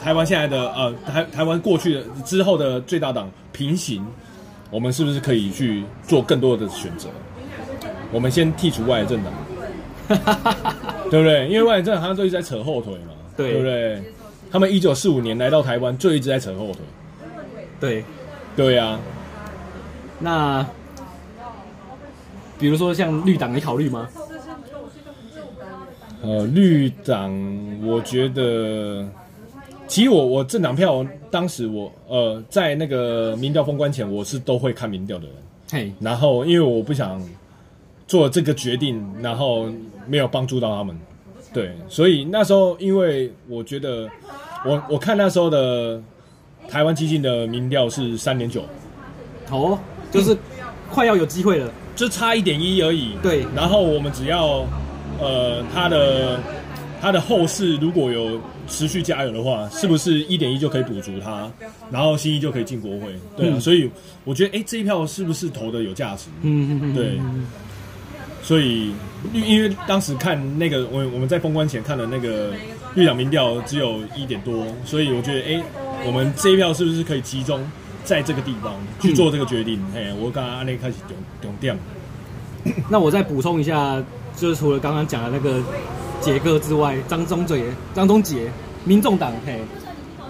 [0.00, 4.04] 台湾现在的呃台台湾过去的之后的最大党平行。
[4.70, 7.06] 我们是不是可以去做更多的选择？
[8.10, 9.30] 我们先剔除外来政党，
[11.10, 11.46] 对不对？
[11.48, 14.02] 因为外来政党他都一直在扯后腿嘛，对，对不对？
[14.50, 16.80] 他们一九四五年来到台湾，就一直在扯后腿。
[17.78, 18.02] 对，
[18.56, 19.00] 对呀、啊。
[20.18, 20.66] 那
[22.58, 24.08] 比如说像绿党，你考虑吗？
[26.22, 27.32] 呃，绿党，
[27.84, 29.06] 我觉得。
[29.88, 35.34] 其实我我政党票，当时我呃在那个民调封关前，我是都会看民调的人。
[35.70, 37.22] 嘿，然后因为我不想
[38.06, 39.66] 做这个决定，然后
[40.06, 40.96] 没有帮助到他们，
[41.52, 44.08] 对，所以那时候因为我觉得
[44.64, 46.00] 我我看那时候的
[46.68, 48.64] 台湾基金的民调是三点九，
[49.50, 49.78] 哦，
[50.10, 50.34] 就是
[50.90, 53.10] 快要有机会了，就差一点一而已。
[53.22, 54.64] 对，然后我们只要
[55.18, 56.40] 呃他的
[57.00, 58.40] 他的后事如果有。
[58.68, 61.50] 持续加油的话，是不是一点一就可以补足它，
[61.90, 63.12] 然后新一就可以进国会？
[63.36, 63.90] 对啊，嗯、所以
[64.24, 66.28] 我觉得，哎、欸，这一票是不是投的有价值？
[66.42, 67.20] 嗯嗯嗯，对。
[68.40, 68.92] 所以，
[69.32, 72.52] 因因为当时看那个，我我们在封关前看的那个
[72.94, 75.64] 绿党民调只有一点多，所以我觉得，哎、欸，
[76.06, 77.60] 我们这一票是不是可以集中
[78.04, 79.78] 在这个地方去做这个决定？
[79.94, 81.76] 哎、嗯，我刚刚按那开始点点掉。
[82.88, 84.02] 那我再补充一下，
[84.36, 85.60] 就是除了刚刚讲的那个。
[86.22, 88.48] 杰哥之外，张宗嘴、张宗杰，
[88.84, 89.58] 民众党嘿，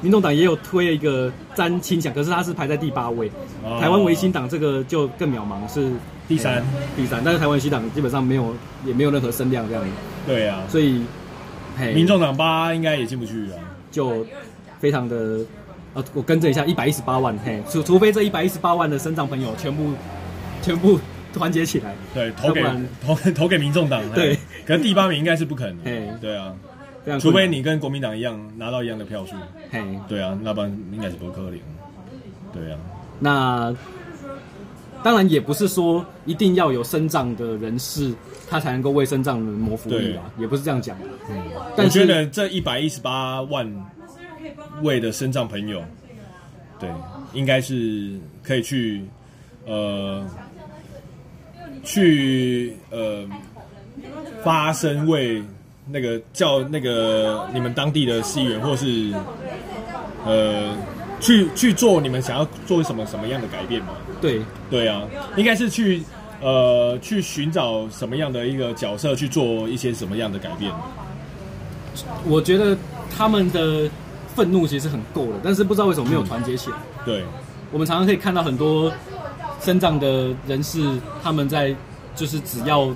[0.00, 3.30] 民众党也有推了一个詹青祥，可是他是排在第八位。
[3.62, 5.92] 哦、台湾维新党这个就更渺茫，是
[6.26, 6.64] 第三，
[6.96, 7.20] 第三。
[7.22, 8.54] 但是台湾维新党基本上没有，
[8.86, 9.90] 也没有任何声量这样子。
[10.26, 11.02] 对啊，所以，
[11.76, 13.60] 嘿，民众党八应该也进不去啊，
[13.90, 14.24] 就
[14.80, 15.40] 非常的，
[15.92, 19.90] 呃，我更正一下，一百一十八万，嘿，除除非这一百一十八万的生长朋友全部，
[20.62, 20.98] 全部。
[21.32, 22.62] 团结起来，对，投给
[23.04, 26.54] 投投给民众党，对，可是第八名应该是不可能的，对啊，
[27.20, 29.34] 除非你跟国民党一样拿到一样的票数，
[29.70, 31.58] 嘿，对啊，那不然应该是不可能，
[32.52, 32.78] 对啊，
[33.18, 33.74] 那
[35.02, 38.14] 当然也不是说一定要有身障的人士，
[38.48, 40.96] 他才能够为身障人谋福利啊，也不是这样讲。
[41.00, 41.06] 的。
[41.28, 41.42] 嗯，
[41.76, 43.68] 我觉得这一百一十八万
[44.82, 45.82] 位的身障朋友，
[46.78, 46.88] 对，
[47.32, 49.04] 应该是可以去，
[49.66, 50.24] 呃，
[51.84, 53.24] 去呃
[54.42, 55.42] 发声为
[55.90, 59.12] 那个叫那个你们当地的市议员，或是
[60.24, 60.76] 呃
[61.20, 63.88] 去去做你们想要做什么什么样的改变嘛？
[64.20, 64.40] 对，
[64.70, 65.02] 对啊，
[65.36, 66.02] 应该是去
[66.40, 70.72] 呃去寻找什么样的一个角色去做一些什么样的改变。
[72.26, 72.76] 我觉得
[73.14, 73.90] 他们的
[74.34, 76.76] 愤怒其实很够了，但是不知道为什么没有团结起来。
[77.04, 77.22] 对，
[77.70, 78.90] 我们常常可以看到很多
[79.64, 80.80] 身障的人士，
[81.22, 81.74] 他们在
[82.14, 82.88] 就是只要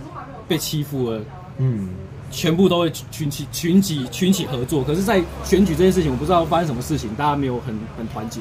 [0.48, 1.20] 被欺负了，
[1.59, 1.88] 嗯，
[2.31, 4.83] 全部都会群起群起群起合作。
[4.83, 8.40] 可是，在选举这件事情，我不知道发生什么事情，大家没有很很团结。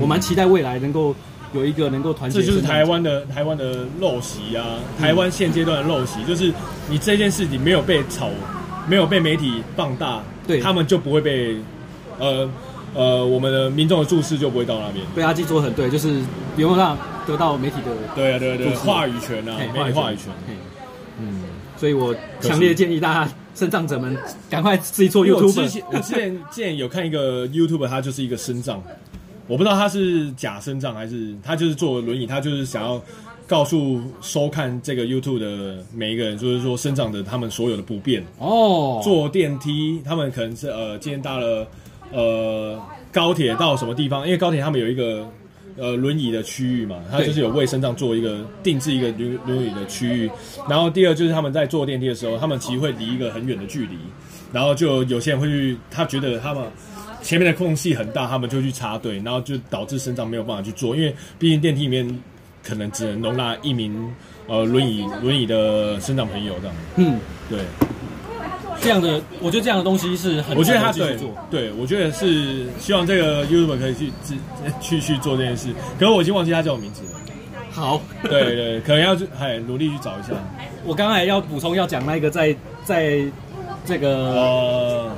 [0.00, 1.14] 我蛮期待未来能够
[1.52, 2.40] 有一个能够团结。
[2.40, 4.64] 这就是台湾的台湾的陋习啊，
[4.98, 6.52] 台湾现阶段的陋习，就是
[6.88, 8.28] 你这件事情没有被炒，
[8.88, 11.56] 没有被媒体放大，对他们就不会被
[12.18, 12.48] 呃
[12.94, 15.04] 呃我们的民众的注视就不会到那边。
[15.14, 16.20] 对阿基说的很对，就是
[16.54, 20.26] 不用让得到媒体的对啊对啊对话语权啊，嘿媒体话语权。
[21.20, 21.42] 嗯，
[21.76, 24.16] 所以我强烈建议大家身障者们
[24.48, 25.68] 赶快自己做因为我 YouTube 之。
[25.68, 28.82] 前我之前之前有看一个 YouTube，他就是一个身障，
[29.46, 33.00] 我不知道他是假身障还是他就是坐轮椅，他就是想要
[33.46, 38.24] 告诉收看这个 YouTube 的每一个人，就是说身障的他们所有的不便。
[38.38, 41.66] 哦，坐电梯，他们可能是呃今天搭了
[42.12, 42.80] 呃
[43.12, 45.26] 高铁到什么地方，因为高铁他们有一个
[45.76, 50.30] 呃轮椅的区域嘛，他就是有为身上做一个定制一个轮轮椅的区域。
[50.68, 53.96] 然后第二就是他们在坐电梯的时候，他们其实会离一个很远的距离，
[54.52, 56.64] 然后就有些人会去，他觉得他们
[57.22, 62.20] 前面的空隙很大，他们就去插队，然后就导致身上没有办法去坐，因为毕竟电梯里面
[62.62, 64.12] 可能只能容纳一名
[64.46, 66.76] 呃轮椅轮椅的身障朋友这样。
[66.96, 67.18] 嗯，
[67.48, 67.58] 对。
[68.82, 71.16] 这样的，我觉得这样的东西是很我觉得他对。
[71.50, 74.36] 对，我觉得是希望这个 YouTube 可以去去
[74.80, 75.68] 去去做这件事。
[75.98, 77.20] 可是我已经忘记他叫我名字了。
[77.70, 80.34] 好，对对，可能要去哎努力去找一下。
[80.84, 83.22] 我刚才要补充要讲那个在在
[83.86, 85.10] 这个呃，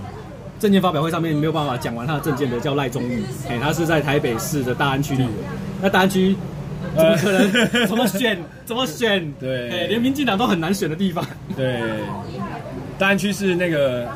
[0.60, 5.30] 证件发表会上面没有办法讲完他的证件的叫赖宗玉，哎，他是在台北市的大安区立委。
[5.80, 6.36] 那大安区
[6.94, 7.86] 怎么可能？
[7.86, 8.38] 怎么选？
[8.66, 9.32] 怎么选？
[9.40, 11.24] 对哎，连民进党都很难选的地方。
[11.56, 11.80] 对，
[13.02, 14.06] 大安区是那个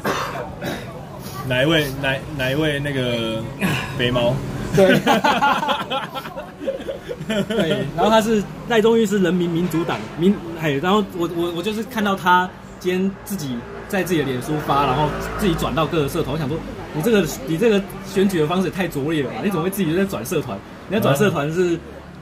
[1.49, 3.43] 哪一位哪哪一位那个
[3.99, 4.33] 肥猫？
[4.77, 4.97] 对，
[7.49, 16.57] 对，然后他是赖宗玉是人民民主党民，嘿，然后我我我就是看到他今天自己在自己的脸书发，然后自己转到各个社团，我想说
[16.95, 19.41] 你这个你这个选举的方式也太拙劣了吧？
[19.43, 20.57] 你怎么会自己在转社团？
[20.89, 21.77] 你在转社团是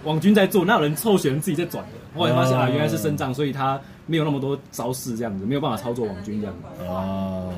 [0.05, 2.19] 网军在做，那有人凑选人自己在转的？
[2.19, 6.85] 后来发现啊，原来是生障，所以他没有那么多招式这样子，没有办法操作网军这样子。
[6.85, 7.53] 哦，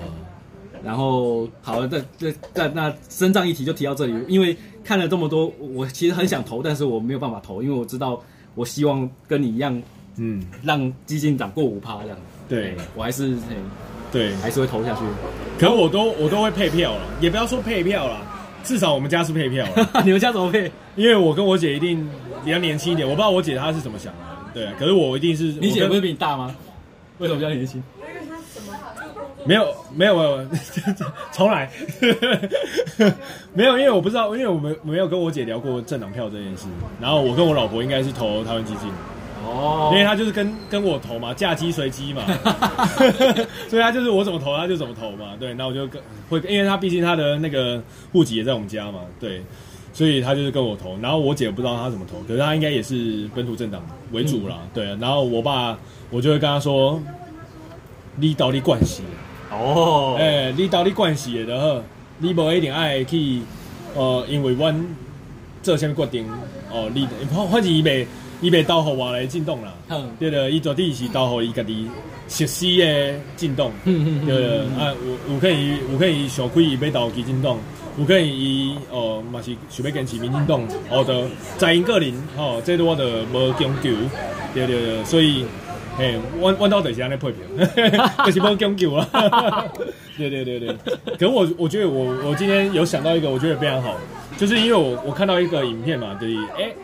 [0.84, 8.20] 然后好了，那这那那身障议题就提到这里，因为看了这么多，我其实很想投，但是我没有办法投，因为我知道
[8.54, 9.82] 我希望跟你一样，
[10.16, 12.18] 嗯，让基金涨过五趴这样。
[12.48, 13.56] 对我还是嘿
[14.12, 15.00] 对，还是会投下去。
[15.58, 18.20] 可我都我都会配票了，也不要说配票了，
[18.62, 19.90] 至少我们家是配票了。
[20.06, 20.70] 你们家怎么配？
[20.94, 22.08] 因为我跟我姐一定
[22.44, 24.20] 比较年轻一点，我不知道我姐她是怎么想的，
[24.56, 26.56] 对，可是我一定是你姐不是比你大吗？
[27.18, 27.82] 为什么比较年轻？
[29.44, 30.46] 没有没有没有，
[31.30, 31.70] 重来，
[33.52, 36.66] 没有，因为我不知道，因为我没没有跟我姐聊过政党票这件事，
[37.00, 38.90] 然后我跟我老婆应该是投台湾基金，
[39.44, 39.90] 哦。
[39.92, 42.22] 因为她就是跟跟我投嘛，嫁鸡随鸡嘛，
[43.68, 47.80] 所以她就是我怎么投她就怎么投嘛，对，那我就跟会，因为她毕竟她的那个
[48.12, 49.42] 户籍也在我们家嘛，对，
[49.96, 53.80] 所以他就是跟我投，然后我姐不知道他怎么投，可是他应该也是本土政党
[54.12, 55.74] 为主啦，对，然后我爸
[56.10, 57.00] 我就会跟他说，
[58.16, 59.02] 你到底关系？
[59.50, 61.44] 哦，诶、欸，你到底关系的？
[61.44, 61.80] 然后，
[62.18, 63.40] 你无一定爱去，
[63.94, 64.86] 呃，因为阮
[65.62, 66.26] 做啥物决定，
[66.70, 68.04] 哦，你反反正伊袂
[68.42, 71.88] 伊袂投互我来进动啦，嗯对的，伊绝对是投互伊家己
[72.28, 77.56] 熟悉的进动，嗯 对的，啊，有有可能伊有可能伊想开伊要投基进党，
[77.98, 81.24] 有可能伊哦嘛是想要坚持民进党，哦，就
[81.58, 83.90] 在因个人，吼、哦，这我就无强求，
[84.54, 85.44] 对对对，所以。
[85.98, 87.40] 嘿，弯弯到底是安尼配票，
[88.26, 89.08] 就是无讲究啊。
[90.18, 90.76] 对对对对，
[91.12, 93.96] 可是我我觉得我我今天有想到一个，我觉得非常好，
[94.36, 96.74] 就是因为我我看到一个影片嘛，对，诶，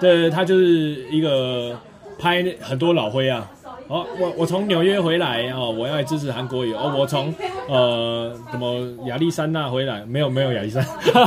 [0.00, 0.64] 对，他就是
[1.10, 1.78] 一个
[2.18, 3.46] 拍很多老灰啊，
[3.88, 6.94] 哦，我我从纽约回来哦，我要来支持韩国瑜哦。
[6.98, 7.32] 我从
[7.68, 10.82] 呃什么亚利桑那回来，没有没有亚利桑，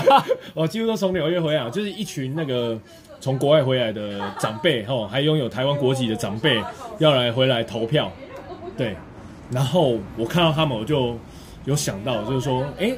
[0.56, 2.78] 我几乎都从纽约回来，就是一群那个
[3.20, 6.62] 从国外回来的长辈哦，还拥有台湾国籍的长辈
[6.98, 8.12] 要来回来投票，
[8.76, 8.96] 对。
[9.50, 11.16] 然后我看到他们，我就
[11.64, 12.92] 有想到，就是说，哎，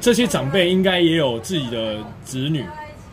[0.00, 2.64] 这些长辈应该也有自己的子女。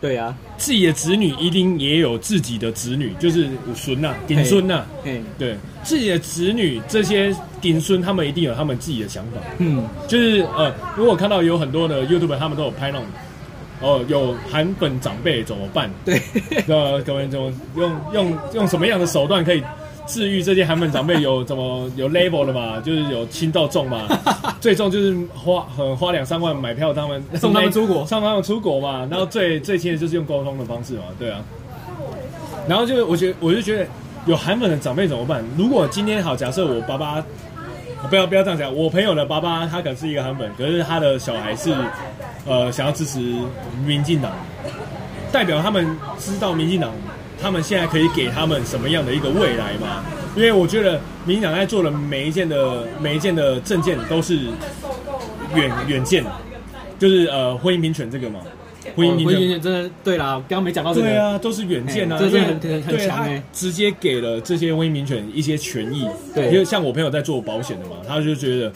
[0.04, 4.84] 对啊，自己的子女一定也有自己的子女，就是孙呐、顶孙呐。
[5.02, 9.40] 嘿，对，自己的子女这些顶孙，他们一定有他们自己的想法。
[9.56, 13.06] 嗯，就是呃，如果看到有很多的 YouTuber，他们都有拍那种，
[13.80, 15.90] 哦、呃，有韩本长辈怎么办？
[16.04, 16.20] 对，
[16.68, 19.62] 呃，各位怎么用用用什么样的手段可以？
[20.06, 24.06] 至于这些韩粉长辈有怎么有 label 的嘛，就是有轻到重嘛，
[24.60, 29.08] 最重就是花很花两三万买票，他们 送他们出国， 送他们出国嘛。
[29.10, 31.40] 然后最最轻的就是用沟通的方式嘛，对啊。
[32.68, 33.86] 然后就我觉得我就觉得
[34.26, 35.42] 有韩粉的长辈怎么办？
[35.56, 37.24] 如果今天好，假设我爸爸，
[38.10, 41.74] 不要不要这样讲，我朋友的爸爸他可能是一个韩粉，可是他的小孩是
[42.46, 43.20] 呃想要支持
[43.86, 44.30] 民进党，
[45.32, 46.90] 代表他们知道民进党。
[47.44, 50.02] 他们现在可以给他们什么样的一个未来吗？
[50.34, 54.46] 因为我觉得民进党在做的每一件的每一件的政见都是
[55.54, 56.24] 远远见，
[56.98, 58.40] 就是呃婚姻平权这个嘛，
[58.96, 59.60] 婚姻平权。
[59.60, 68.72] 真的对啦，刚刚没讲到这个，对啊，都是远见啊，这是很很很强哎，直接给了这些婚姻平权一些权益，对，因为像我朋友在做保险的嘛，他就觉得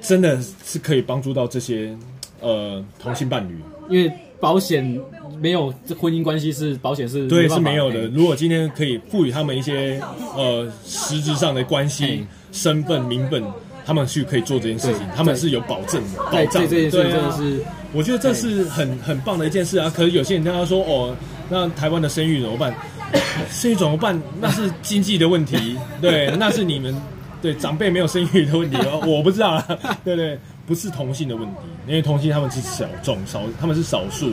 [0.00, 1.94] 真的是可以帮助到这些
[2.40, 3.54] 呃同性伴侣，
[3.90, 4.98] 因为保险。
[5.42, 8.06] 没有婚姻关系是保险是对是没有的。
[8.06, 10.00] 如果今天可以赋予他们一些
[10.36, 13.42] 呃实质上的关系、身份、名分，
[13.84, 16.22] 他们去可以做这件事情，他们是有保证的。
[16.22, 16.30] 保障。
[16.30, 17.60] 对这件事真的是，
[17.92, 19.92] 我觉得这是很很棒的一件事啊。
[19.92, 21.12] 可是有些人跟他说哦，
[21.50, 22.72] 那台湾的生育怎么办？
[23.50, 24.16] 生育怎么办？
[24.40, 26.94] 那是经济的问题， 对，那是你们
[27.42, 29.02] 对长辈没有生育的问题哦。
[29.10, 30.38] 我不知道啊，对对，
[30.68, 31.54] 不是同性的问题，
[31.88, 34.32] 因为同性他们是小众少，他们是少数。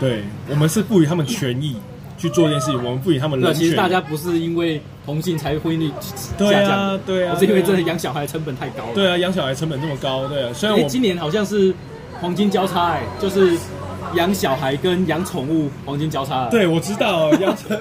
[0.00, 1.76] 对，我们是赋予他们权益
[2.18, 3.60] 去做一件事情，我们赋予他们人权。
[3.62, 8.94] 其实大家不是因为同性才婚姻率下降，对啊，对啊，不是因为真的养小孩成本太高了。
[8.94, 10.52] 对啊，养小孩成本这么高，对啊。
[10.52, 11.74] 虽然我今年好像是
[12.20, 13.56] 黄金交叉，哎，就是
[14.14, 16.48] 养小孩跟养宠物黄金交叉。
[16.48, 17.76] 对，我知道养宠，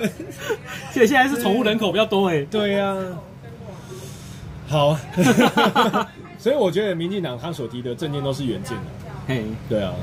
[0.91, 2.95] 现 现在是宠物人口比较多，哎，对呀。
[4.67, 4.97] 好，
[6.39, 8.83] 所以我觉得民进党他所提的政见都是原件的，
[9.27, 9.93] 嘿，对啊。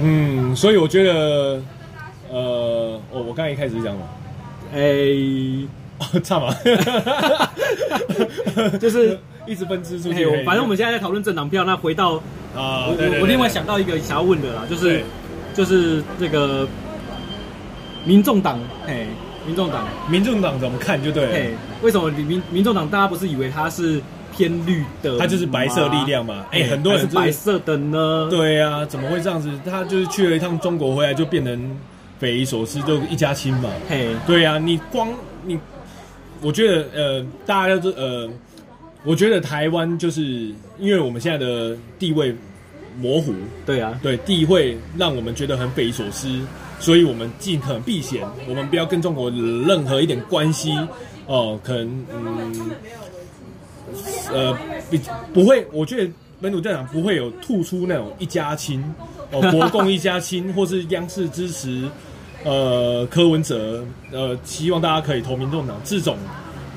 [0.00, 1.62] 嗯，所以我觉得，
[2.30, 4.02] 呃，我我刚才一开始讲了，
[4.72, 5.68] 哎、欸，
[6.22, 6.54] 差嘛，
[8.80, 10.24] 就是一直分支出去。
[10.44, 12.14] 反正我们现在在讨论政党票，那回到
[12.56, 15.02] 啊，我我另外想到一个想要问的啦，就是
[15.54, 16.66] 就是这个
[18.04, 19.06] 民众党，哎，
[19.46, 21.58] 民众党，民众党怎么看就对了。
[21.82, 24.02] 为什么民民众党大家不是以为他是？
[24.36, 26.44] 偏绿的，它就是白色力量嘛。
[26.50, 28.26] 哎、欸，很多人、就是白色的呢。
[28.30, 29.48] 对呀、啊，怎么会这样子？
[29.64, 31.76] 他就是去了一趟中国回来，就变成
[32.18, 33.70] 匪夷所思，就一家亲嘛。
[33.88, 35.08] 嘿，对呀、啊，你光
[35.44, 35.58] 你，
[36.40, 38.28] 我觉得呃，大家都呃，
[39.04, 40.22] 我觉得台湾就是
[40.78, 42.34] 因为我们现在的地位
[43.00, 43.32] 模糊。
[43.64, 46.28] 对啊，对，地位让我们觉得很匪夷所思，
[46.80, 50.72] 所以我们尽可能避嫌，我们不要跟中国任何一点关系
[51.26, 52.70] 哦、呃，可能嗯。
[54.32, 54.56] 呃，
[54.90, 55.00] 比
[55.32, 58.82] 不会，我觉得本土政党不会有吐出那种一家亲
[59.30, 61.88] 哦，国共一家亲，或是央视支持
[62.44, 66.16] 呃柯文哲，呃，希望大家可以投民众党这种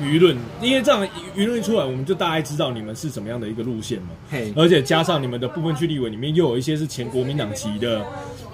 [0.02, 4.10] 舆论，因为这样舆论一出来，我们就大概知道你们是怎么样的一个路线嘛。
[4.30, 8.06] 嘿，而且加上你们的部分区立委里面又有一些是前国民党籍的，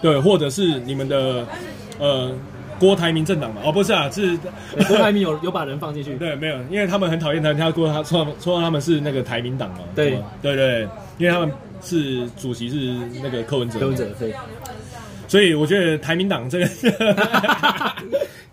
[0.01, 1.45] 对，或者是你们的
[1.99, 2.32] 呃。
[2.80, 3.61] 郭台铭政党嘛？
[3.65, 4.38] 哦，不是啊，是
[4.88, 6.15] 郭台铭有 有把人放进去。
[6.15, 9.80] 对，没有，因为他们很讨厌他，他郭他说说他们是那个台民党嘛。
[9.95, 11.51] 对对对，因为他们
[11.82, 13.80] 是主席是那个柯文哲。
[13.80, 14.34] 柯文哲对。
[15.28, 16.65] 所以我觉得台民党这个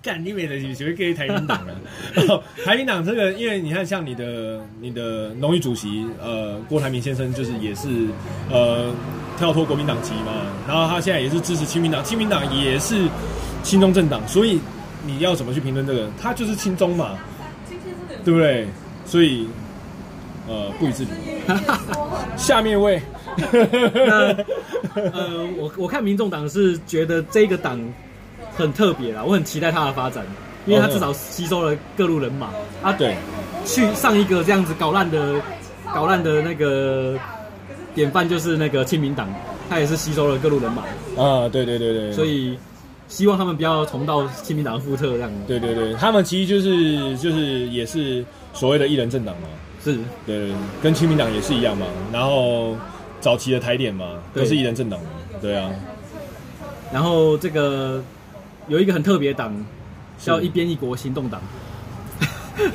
[0.02, 2.42] 干你没的，只会给台民党了。
[2.64, 7.88] 台民党这个，因为你看，像你的你的荣誉主席呃郭台铭先生，就是也是
[8.50, 8.92] 呃
[9.38, 13.06] 跳脱国民党籍嘛，然后他现在也是支持亲民党，亲民党也是。
[13.62, 14.58] 亲中政党，所以
[15.04, 16.08] 你要怎么去评论这个？
[16.18, 17.18] 他就是亲中嘛，
[18.24, 18.66] 对不对？
[19.04, 19.46] 所以，
[20.48, 21.14] 呃，不予置评。
[22.38, 23.02] 下面一位，
[23.52, 24.34] 呃，
[25.58, 27.78] 我我看民众党是觉得这个党
[28.60, 30.24] 很特别啦，我很期待他的发展，
[30.66, 32.50] 因为他至少吸收了各路人马。
[32.82, 33.16] 啊，对，
[33.64, 35.40] 去上一个这样子搞烂的、
[35.94, 37.18] 搞烂的那个
[37.94, 39.28] 典范就是那个亲民党，
[39.68, 40.82] 他也是吸收了各路人马。
[41.22, 42.58] 啊，对对对对，所以。
[43.10, 45.28] 希望他们不要重蹈亲民党的覆辙这样。
[45.44, 49.48] 对对对，他们其实就是就是也是所谓的一人政党嘛，
[49.82, 51.86] 是，对，跟亲民党也是一样嘛。
[52.12, 52.76] 然后
[53.20, 55.06] 早期的台点嘛，都是一人政党嘛，
[55.40, 55.68] 对啊。
[56.92, 58.00] 然后这个
[58.68, 59.66] 有一个很特别的党，
[60.18, 61.40] 叫一边一国行动党。
[62.56, 62.68] 这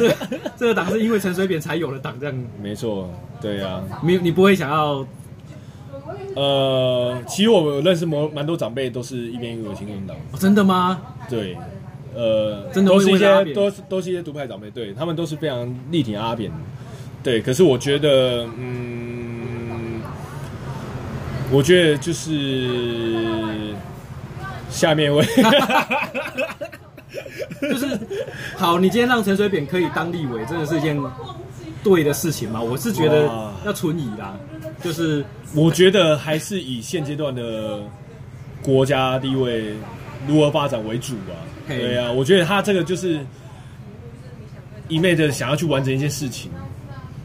[0.00, 0.16] 个、
[0.58, 2.34] 这个党是因为陈水扁才有的党，这样。
[2.60, 3.08] 没错，
[3.40, 4.00] 对呀、啊。
[4.02, 5.06] 没有，你不会想要。
[6.34, 10.16] 呃，其实我认识蛮蛮多长辈都是一边一国行动党。
[10.32, 11.00] 哦，真的吗？
[11.28, 11.56] 对，
[12.14, 16.50] 呃，真的都是一些都是都是一些独派长辈，对他们都是非常力挺阿扁。
[17.22, 20.00] 对，可是我觉得，嗯，
[21.52, 23.28] 我觉得就是
[24.70, 25.24] 下面一位。
[27.60, 27.98] 就是
[28.56, 30.98] 好，你今天让陈水扁可以当立委，真的是一件
[31.82, 32.62] 对的事情吗？
[32.62, 33.28] 我是觉得
[33.66, 34.38] 要存疑啦。
[34.82, 37.80] 就是我觉得还是以现阶段的
[38.62, 39.74] 国家地位
[40.26, 41.34] 如何发展为主吧。
[41.68, 43.20] 对啊，我觉得他这个就是
[44.88, 46.50] 一昧的想要去完成一件事情。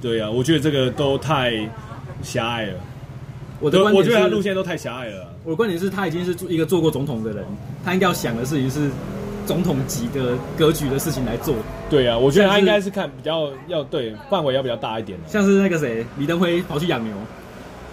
[0.01, 1.53] 对啊，我觉得这个都太
[2.21, 2.79] 狭隘了。
[3.59, 5.33] 我的我觉得他路线都太狭隘了。
[5.45, 7.45] 我的观点是他已经是一个做过总统的人，
[7.85, 8.89] 他应该要想的事情是。
[9.45, 11.53] 总统级的格局的事情来做，
[11.87, 17.13] 对啊，我觉得他应该是看比较要对范围要比较大一点，像是那个谁李登辉跑去养牛，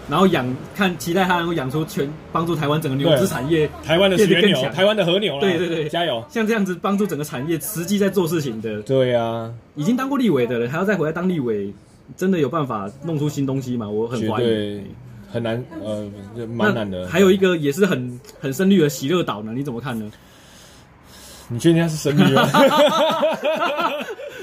[0.09, 6.24] 然后养看期待他能够养出全帮助台湾整个牛只产业，台湾的原牛，台湾的和牛，对对对，加油！
[6.30, 11.70] 像这样子帮助整个产业实际在做事情的，对啊，已经当过立委的人还要再回来当立委，
[12.16, 13.86] 真的有办法弄出新东西吗？
[13.86, 14.80] 我很怀疑，
[15.32, 16.06] 很难，呃，
[16.46, 17.08] 蛮难的。
[17.08, 20.10] 还有一个也是很很深绿的喜乐岛呢，你怎么看呢？
[21.48, 22.48] 你确定他是神秘吗？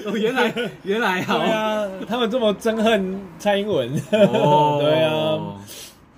[0.05, 5.55] 哦，原来原来 好啊，他们这么憎恨蔡英文，哦、 对啊，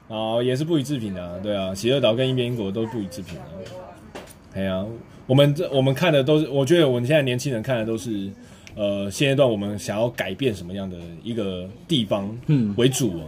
[0.07, 4.22] 哦也是不予置评的，对啊，喜乐岛跟一边英国都不予置评的，
[4.53, 4.86] 对啊，
[5.28, 8.30] 我们这我们看的都是，我觉得我们现在年轻人看的都是，
[8.76, 13.22] 呃，现阶段我们想要改变什么样的一个地方嗯为主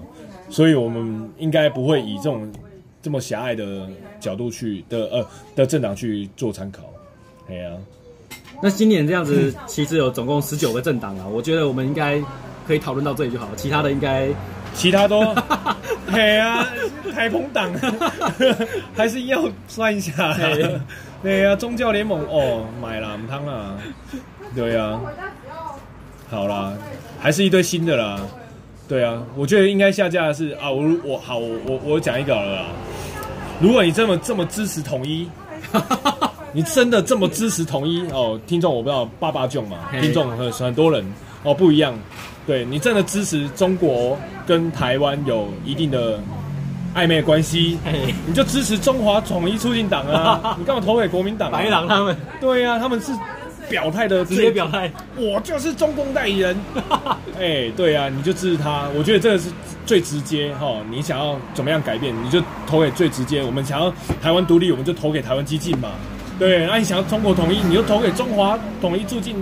[0.49, 2.51] 所以我们应该不会以这种
[3.01, 3.87] 这么狭隘的
[4.19, 6.83] 角度去的呃的政党去做参考。
[7.47, 7.71] 对呀，
[8.61, 11.27] 那今年这样子，其实有总共十九个政党啊。
[11.27, 12.21] 我觉得我们应该
[12.65, 14.29] 可以讨论到这里就好了，其他的应该，
[14.73, 15.35] 其他都，
[16.13, 16.65] 对啊，
[17.13, 17.69] 台风党
[18.95, 20.33] 还是要算一下。
[21.21, 23.77] 对啊，宗教联盟哦，买了，唔汤了。
[24.55, 24.99] 对呀，
[26.29, 26.73] 好啦，
[27.19, 28.19] 还是一堆新的啦。
[28.87, 32.65] 对啊，我觉得应该下架的是啊，我我好，我我讲一个了啦。
[33.59, 35.27] 如果你这么这么支持统一。
[36.55, 38.39] 你真的这么支持统一哦？
[38.45, 39.89] 听众我不知道爸爸囧嘛？
[39.99, 41.03] 听众很很多人
[41.41, 41.97] 哦不一样，
[42.45, 46.19] 对你真的支持中国跟台湾有一定的
[46.93, 47.79] 暧昧关系，
[48.27, 50.55] 你就支持中华统一促进党啊！
[50.59, 51.51] 你干嘛投给国民党？
[51.51, 52.15] 白狼他们？
[52.39, 53.11] 对呀，他们是
[53.73, 56.55] 表态的直接表态，我就是中共代理人。
[57.41, 59.49] 哎，对啊，你就支持他，我觉得这个是
[59.83, 60.75] 最直接哈。
[60.91, 63.41] 你想要怎么样改变，你就投给最直接。
[63.41, 65.89] 我们想要台湾独立，我们就投给台湾激进嘛。
[66.37, 69.35] 对，那、啊、你想要中国统一，你就投给中华统一促进，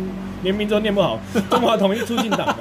[0.43, 1.19] 连名字都念不好，
[1.51, 2.55] 中华统一促进党嘛，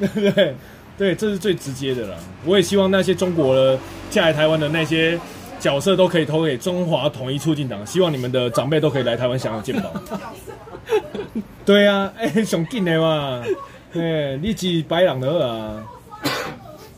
[0.00, 0.56] 对不对？
[0.98, 2.16] 对，这是最直接的了。
[2.44, 3.78] 我也希望那些中国的
[4.10, 5.16] 嫁来台湾的那些
[5.58, 9.90] 角色都可以投给中华统一促进党，希望你们的长辈都可以来台湾享有健保。
[11.64, 13.42] 对啊，哎、欸，上进的嘛，
[13.92, 15.82] 对，你是白朗的啊。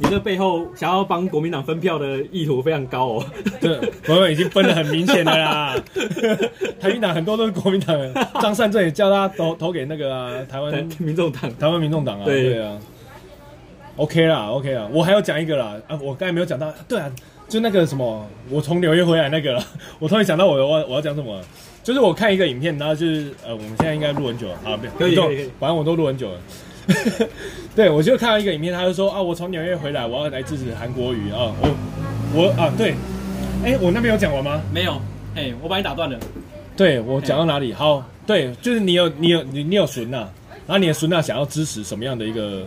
[0.03, 3.25] 你这背后想要帮国民党分票的意图非常高哦。
[3.61, 5.77] 对，国民党已经分得很明显了啦。
[6.81, 12.25] 台民党很多都是国民党人，张善政也叫他投投给那个、啊、台湾民众党，台湾民众党啊。
[12.25, 12.79] 对，对啊。
[13.97, 17.13] OK 啦，OK 啦，我还要讲一个啦啊，我刚才没有讲到，对啊，
[17.51, 19.63] 就那个什么，我从纽约回来那个，
[19.99, 21.39] 我突然想到我我我要讲什么，
[21.83, 24.55] 就是我看一个影片，然后就是呃，我们现在应该录很久了。
[24.65, 26.39] 啊，可以可以，反正我都录很久了。
[27.75, 31.77] 对，我就看到一个影片，他就说啊，我从纽约回来，我要来支持韩国瑜啊，我
[32.35, 32.95] 我啊，对，
[33.65, 34.61] 哎，我那边有讲完吗？
[34.73, 35.01] 没有，
[35.35, 36.19] 哎，我把你打断了。
[36.77, 37.73] 对，我讲到哪里？
[37.73, 40.27] 好，对，就是你有你有你你有孙呐，
[40.67, 42.63] 然后你的孙呐想要支持什么样的一个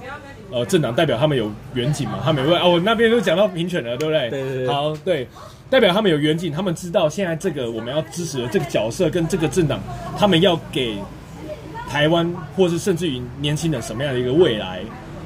[0.53, 2.19] 呃政党，代表他们有远景嘛？
[2.23, 4.29] 他们会哦，我那边都讲到民权了，对不对？
[4.29, 4.67] 对对对。
[4.67, 5.27] 好，对，
[5.69, 9.81] 代表他们有远景，他们知道现在这个我们要支持的这个角色跟这个政党，
[10.17, 10.95] 他们要给。
[11.89, 14.79] 台湾，或是甚至于年轻人什么样的一个未来，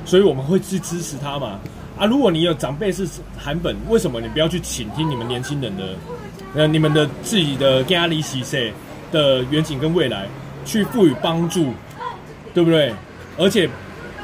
[0.03, 1.57] 所以我们会去支持他嘛？
[1.97, 3.07] 啊，如果你有长辈是
[3.37, 5.83] 韩本，为什么你不要去倾听你们年轻人的，
[6.55, 8.69] 呃，你们的自己的家里喜事
[9.13, 10.27] 的远景跟未来，
[10.65, 11.71] 去赋予帮助，
[12.53, 12.93] 对不对？
[13.37, 13.69] 而且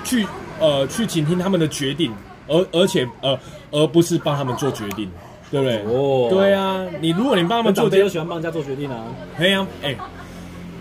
[0.03, 0.27] 去
[0.65, 2.11] 呃去倾听他们的决定，
[2.47, 3.37] 而而且呃
[3.71, 5.09] 而不是帮他们做决定，
[5.51, 5.83] 对不对？
[5.85, 9.05] 哦对啊，你如果你帮他们做长辈都喜欢帮人家做决定啊。
[9.37, 9.95] 可以啊，哎，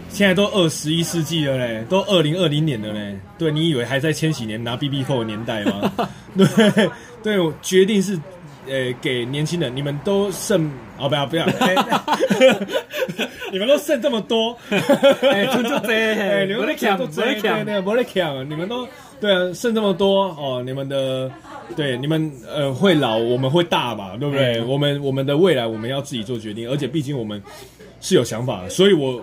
[0.08, 3.18] 现在都二十一世纪了嘞，都二零二零年了嘞。
[3.38, 5.92] 对，你以为还在千禧年拿 BB 扣的年代吗？
[6.36, 6.90] 对，
[7.22, 8.18] 对，我决定是。
[8.68, 11.44] 呃，给年轻人，你们都剩哦，不要不要，
[13.52, 15.78] 你们都剩这么多，哎，就这，
[16.14, 18.86] 哎，你们在抢，在抢，对，不在抢，你们都
[19.20, 21.30] 对啊，剩这么多哦，你们的
[21.76, 24.62] 对，你们呃会老，我们会大嘛，对不对？
[24.62, 27.42] 我们我们的未来我们要自己做决定，而且毕竟我们
[28.00, 29.20] 是有想法的，所以我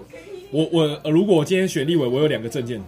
[0.52, 2.82] 我我如果我今天选立委，我有两个政见。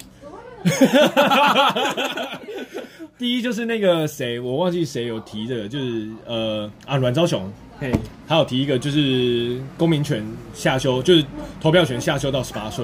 [3.22, 7.48] 第一就是那个谁，我忘记谁有提的，就是呃啊阮昭雄，
[7.80, 7.92] 嘿，
[8.28, 11.24] 他有提一个就是公民权下修，就是
[11.62, 12.84] 投票权下修到十八岁，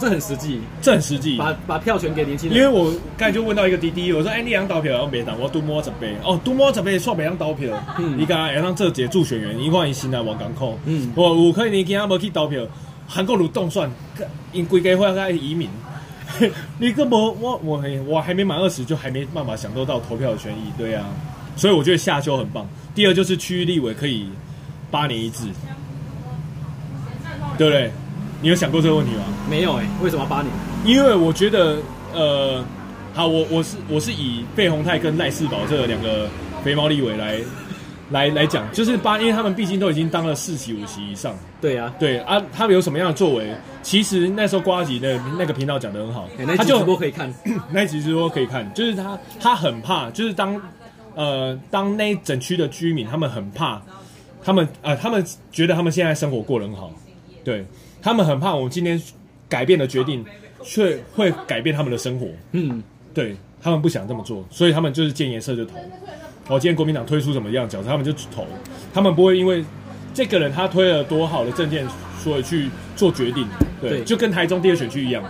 [0.00, 2.58] 这很实际，这很实际，把把票权给年轻人。
[2.58, 5.04] 因为我刚才就问到一个滴滴，我说哎，你两投票？
[5.04, 6.12] 我没当，我多摸十倍。
[6.24, 12.66] 哦，多摸十倍算没养投票，嗯，你刚刚要让这节助选员，因为伊新来往港口，嗯，我我可以你今他没去投票，
[13.06, 13.88] 韩国如动算，
[14.52, 15.70] 因规家会在移民。
[16.78, 21.06] 你根本我我我还没满二十，就还没办法享受到投票的权益，对啊，
[21.56, 22.66] 所以我觉得下修很棒。
[22.94, 24.28] 第二就是区域立委可以
[24.90, 25.44] 八年一制，
[27.56, 27.90] 对不对？
[28.40, 29.24] 你有想过这个问题吗？
[29.48, 30.52] 没有哎、欸，为什么八年？
[30.84, 31.78] 因为我觉得
[32.14, 32.64] 呃，
[33.14, 36.28] 好，我我是我是以费鸿泰跟赖世宝这两个
[36.62, 37.40] 肥猫立委来。
[38.10, 41.34] 来来讲，就是八，因为他们毕竟都已经当了四席五席以上。
[41.60, 43.54] 对呀、啊，对啊，他们有什么样的作为？
[43.82, 47.32] 其实那时候瓜吉的那个频道讲得很好，欸、那集直播可以看，
[47.70, 50.60] 那集直播可以看，就是他他很怕，就是当
[51.14, 53.80] 呃当那一整区的居民，他们很怕，
[54.42, 56.92] 他们呃他们觉得他们现在生活过得很好，
[57.44, 57.64] 对
[58.00, 59.00] 他们很怕我们今天
[59.48, 60.24] 改变的决定，
[60.62, 62.26] 却会改变他们的生活。
[62.52, 62.82] 嗯，
[63.12, 65.74] 对他们不想这么做，所以他们就是见颜色就投。
[66.48, 68.46] 哦，今天国民党推出什么样的角色，他们就投，
[68.92, 69.62] 他们不会因为
[70.14, 71.86] 这个人他推了多好的政见，
[72.18, 73.46] 所以去做决定。
[73.80, 75.22] 对，对就跟台中第二选区一样。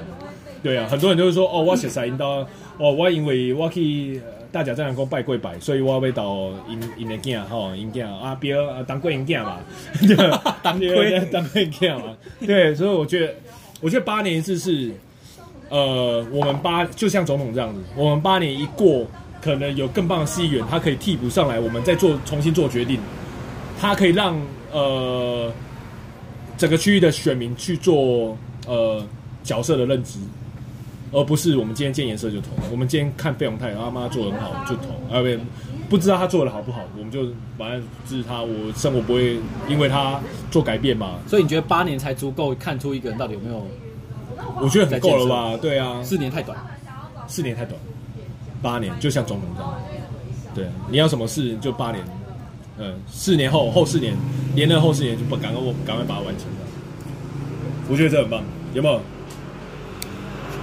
[0.62, 2.46] 对啊，很多人就会说，哦，我写啥引导，
[2.78, 4.20] 哦，我因为我去
[4.52, 9.58] 大甲镇澜宫拜跪拜，所以我要到因因的囝吼，因囝啊，啊，当过因囝嘛，
[10.00, 10.16] 对，
[10.62, 10.88] 当过
[11.32, 12.16] 当过因囝嘛。
[12.46, 13.34] 对，所以我觉得，
[13.80, 14.92] 我觉得八年一次是，
[15.68, 19.04] 呃，我们八就像总统这样子，我们八年一过。
[19.40, 22.98] 可能有更棒的市议员，他可以替补上来，我们再做重新做决定。
[23.80, 24.36] 他可以让
[24.72, 25.52] 呃
[26.56, 28.36] 整个区域的选民去做
[28.66, 29.06] 呃
[29.42, 30.18] 角色的认知，
[31.12, 32.48] 而不是我们今天见颜色就投。
[32.70, 37.26] 我们今天看费永泰，他妈做的很好就投，啊不不知道他做的好不好，我们就
[37.56, 38.42] 反正支持他。
[38.42, 40.20] 我生活不会因为他
[40.50, 41.14] 做改变嘛。
[41.26, 43.66] 所以你觉得八年才足够看出一个人到底有没有？
[44.60, 45.56] 我觉得很够了吧？
[45.62, 46.58] 对啊，四年太短，
[47.26, 47.80] 四年太短。
[48.62, 49.74] 八年就像总统这样，
[50.54, 52.04] 对，你要什么事就八年，
[52.78, 54.14] 嗯，四年后后四年，
[54.54, 56.56] 连任后四年就不赶快我赶快把它完成了。
[57.90, 58.42] 我觉得这很棒，
[58.74, 59.00] 有没有？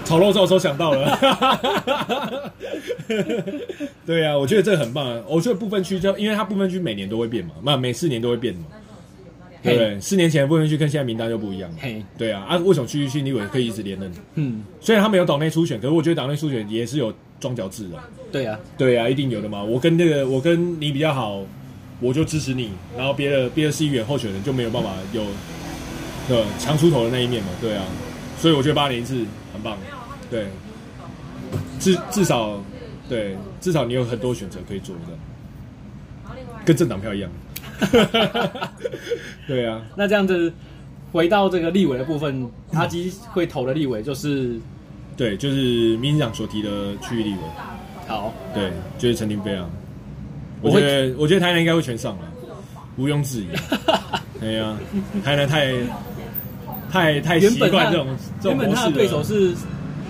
[0.05, 2.51] 炒肉燥时候想到了，
[4.05, 5.19] 对啊，我觉得这很棒。
[5.27, 8.65] 我觉得部分区就因为它部分区每年都会变嘛，那每四年都会变嘛，
[9.63, 9.99] 对不对？
[9.99, 11.67] 四年前的不分区跟现在名单就不一样。
[11.79, 14.11] 嘿，对啊，啊，为什么区域性立委可以一直连任？
[14.35, 17.11] 嗯，虽然他没有党内初选，可是我觉得党内初选也是有。
[17.41, 17.99] 双脚制的，
[18.31, 19.63] 对呀、啊，对呀、啊，一定有的嘛。
[19.63, 21.43] 我跟那个，我跟你比较好，
[21.99, 22.71] 我就支持你。
[22.97, 25.23] 然后别的别的市议员候选人就没有办法有，
[26.27, 27.49] 对，强出头的那一面嘛。
[27.61, 27.85] 对啊，
[28.39, 29.23] 所以我觉得八年一次
[29.53, 29.77] 很棒。
[30.31, 30.47] 对，
[31.79, 32.59] 至至少，
[33.07, 36.33] 对，至少你有很多选择可以做的，
[36.65, 37.29] 跟政党票一样。
[39.45, 40.51] 对啊，那这样子
[41.11, 44.59] 回到这个立委的部分，阿基会投的立委就是。
[45.17, 47.39] 对，就是民进党所提的区域立委。
[48.07, 49.69] 好，对，就是陈亭妃啊。
[50.61, 52.21] 我觉得，我觉得台南应该会全上了，
[52.97, 53.47] 毋庸置疑。
[54.39, 54.77] 对呀、啊，
[55.23, 55.73] 台南太
[56.91, 58.07] 太太习惯这种
[58.41, 58.71] 这种模式了。
[58.71, 59.53] 原本他的对手是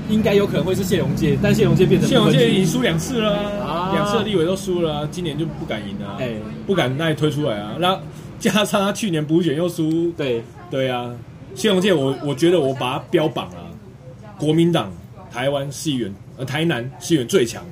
[0.10, 6.32] 应该有可能会是谢龙介，但谢龙介变成谢龙介已经输两次了啊，两次的立委都输了，今年就不敢赢了，哎，
[6.66, 7.76] 不敢再推出来啊。
[7.80, 8.00] 那
[8.40, 11.12] 加上他去年补选又输，对对啊，
[11.54, 13.65] 谢龙介我我觉得我把他标榜了。
[14.38, 14.92] 国民党
[15.32, 17.64] 台湾市议员，呃，台南市议员最强，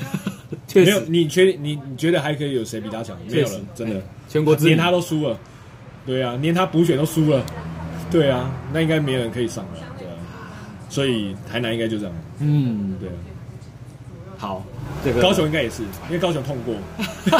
[0.74, 1.00] 没有？
[1.06, 3.16] 你确定你你觉得还可以有谁比他强？
[3.28, 5.38] 没有了，真的，全国连他都输了，
[6.06, 7.44] 对啊，连他补选都输了，
[8.10, 10.14] 对啊，那应该没有人可以上了，对啊，
[10.88, 13.12] 所以台南应该就这样，嗯，对啊，
[14.40, 14.64] 好，
[15.04, 16.74] 这个高雄应该也是，因为高雄痛过，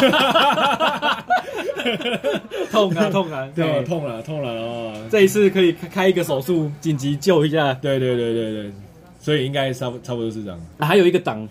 [2.71, 8.71] 痛啊痛啊， 对，痛了痛了哦，这一次可以开一个手术，紧急救一下，对对对对对，
[9.19, 10.61] 所以应该差不差不多是这样。
[10.79, 11.49] 还有一个党，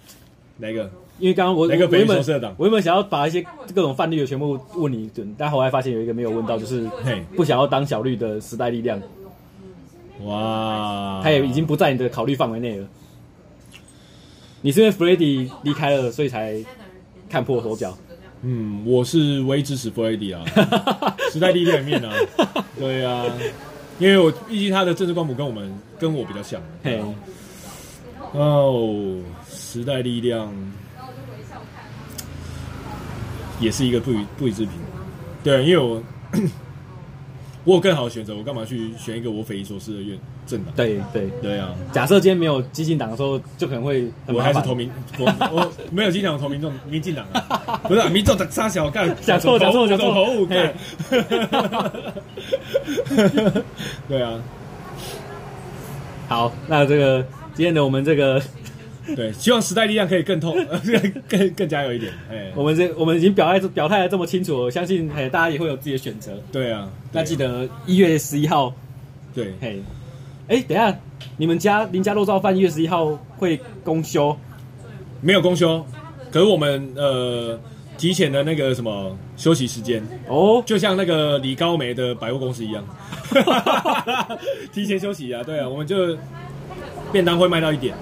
[0.58, 0.88] 哪个？
[1.18, 2.54] 因为刚刚我哪个匪夷我原本所思的党？
[2.60, 3.44] 我原本想要把一些
[3.74, 7.24] 各种范例的全部问你一顿，但后来发现有一个没有问到，就是嘿。
[7.36, 9.02] 不想要当小绿的时代力量，
[10.26, 12.88] 哇，他也已经不在你的考虑范围内了。
[14.62, 16.64] 你是因为 Freddy 离开了，所以才
[17.30, 17.98] 看破手脚。
[18.42, 20.44] 嗯，我是唯一支持 Freddy 啊，
[21.32, 22.14] 时代力量里面啊，
[22.78, 23.26] 对啊，
[24.00, 26.62] 因为我毕竟他的政治光谱跟我们跟我比较像。
[26.84, 27.02] 嘿，
[28.34, 30.54] 哦，时代力量
[33.60, 34.72] 也是一个不予不予置评。
[35.44, 36.02] 对，因为我
[37.66, 40.18] 我有更好的选择，我干嘛去选一个我匪夷所思的院
[40.50, 40.74] 政党？
[40.76, 44.42] 对对，对啊，假设今天没有激进党的时候，就可能会很我。
[44.42, 44.90] 还是投民，
[45.20, 50.12] 我我没有经常投民众 民进党啊， 不是、啊、民众的杀小干，讲错讲错讲错。
[50.12, 50.56] 口误嘿。
[50.56, 50.74] 干，
[54.10, 54.42] 对啊，
[56.28, 57.24] 好，那这个
[57.54, 58.42] 今天的我们这个，
[59.16, 66.32] 对，希望时代力量可以更痛，更更更加有一点，哎，我们这我们已经表态表态的这么清楚，我相信嘿大家也会有自己的选择。
[66.52, 68.74] 对啊，那记得一月十一号，
[69.36, 69.82] 对，嘿，
[70.50, 70.98] 哎，等一下，
[71.38, 74.36] 你们家林家肉燥饭一月十一号会公休？
[75.22, 75.86] 没有公休，
[76.32, 77.60] 可是我们呃
[78.00, 82.84] 提前的那个什么休息时间，哦，就像那个李高梅的百货公司一样，
[84.74, 86.18] 提前休息啊，对啊，我们就
[87.12, 87.96] 便当会卖到一点，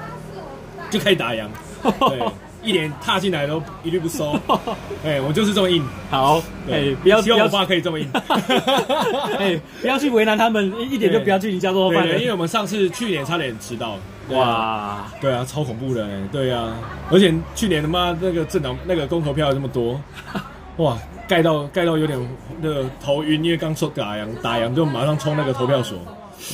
[0.89, 1.47] 就可以打烊，
[1.83, 2.19] 对，
[2.63, 4.37] 一脸踏进来都一律不收，
[5.05, 8.09] 哎，我就是这么硬，好，对哎，不要希望我爸可以这么硬，
[9.37, 13.97] 哎，不要去为难他们，一一点就不要去你家肉对对，燥饭了，因为我们上次去年差点迟到，
[14.29, 16.75] 哇，对啊，超恐怖的、欸，对啊，
[17.11, 19.99] 而且去年他妈那个政党那个公投票这么多，
[20.77, 20.97] 哇，
[21.27, 22.19] 盖到盖到有点
[22.61, 25.97] 那个头晕，因为刚说打烊，打烊就马上冲那个投票所，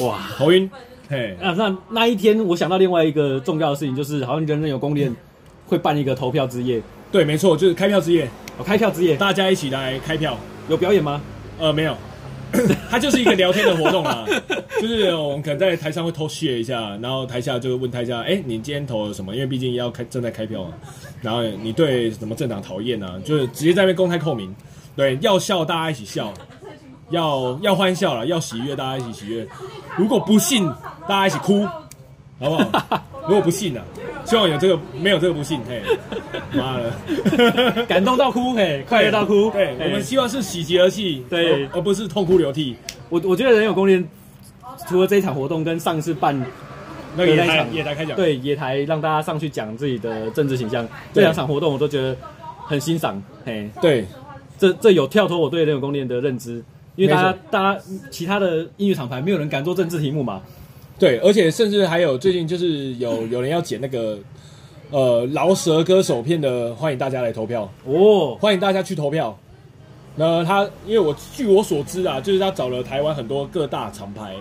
[0.05, 0.17] 哇。
[0.37, 0.69] 头晕，
[1.09, 5.13] 嘿，啊，那那一天我想到另外一个重要的事情，就是好像人人有功练
[5.73, 6.79] 会办一个投票之夜，
[7.11, 10.37] 对，没错，就是开票之夜，哦，开票之夜，大家一起来开票，
[10.69, 11.19] 有表演吗？
[11.57, 11.97] 呃，没有，
[12.91, 14.23] 它就是一个聊天的活动啊，
[14.79, 19.33] 就是我们可能在台上会偷笑一下，然后台下就问台下，哎、欸，你今天投了什么？
[19.33, 20.73] 因为毕竟要开正在开票嘛，
[21.23, 23.19] 然后你对什么政党讨厌啊？
[23.25, 24.53] 就是直接在那边公开扣名，
[24.95, 26.31] 对，要笑大家一起笑，
[27.09, 29.47] 要要欢笑了，要喜悦大家一起喜悦，
[29.97, 30.69] 如果不信
[31.07, 31.65] 大家一起哭，
[32.39, 33.03] 好不好？
[33.25, 33.85] 如果不信呢、啊，
[34.25, 35.81] 希望有这个没有这个不幸，嘿，
[36.57, 41.67] 妈的， 感动到哭，嘿，快乐到哭，对，我们希望是喜极而泣，对。
[41.73, 42.75] 而，不是痛哭流涕。
[43.09, 44.03] 我我觉得人有功练，
[44.87, 46.33] 除了这一场活动跟上次办
[47.15, 52.15] 那个野台野台开讲，对野台让大家上去讲自己的政治形象，这对两场活动我都觉得
[52.65, 54.05] 很欣赏，嘿，对。
[54.57, 56.63] 这这有跳脱我对人有功练的认知，
[56.95, 60.41] 因为大家大家其他的音乐厂牌没有人敢做政治题目嘛，
[60.99, 64.17] 对，而且甚至还有最近就是有有人要剪那个
[64.91, 69.37] 呃饶舌歌手片的，欢迎大家来投票，哦，欢迎大家去投票。
[70.15, 74.35] 那他因为我据我所知啊，就是他找了台湾很多各大厂牌，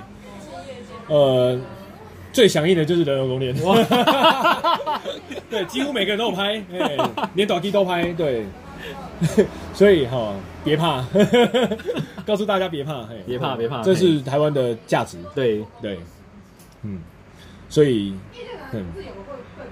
[1.09, 1.59] 呃，
[2.31, 3.55] 最响应的就是人有功练，
[5.49, 6.97] 对，几乎每个人都有拍，哎，
[7.35, 8.45] 连短 K 都拍，对，
[9.73, 11.03] 所以哈，别怕，
[12.27, 15.99] 告诉大家别怕，嘿，别怕别怕这是台湾的价值，对，对，
[16.83, 17.01] 嗯，
[17.69, 18.15] 所以，
[18.73, 18.85] 嗯，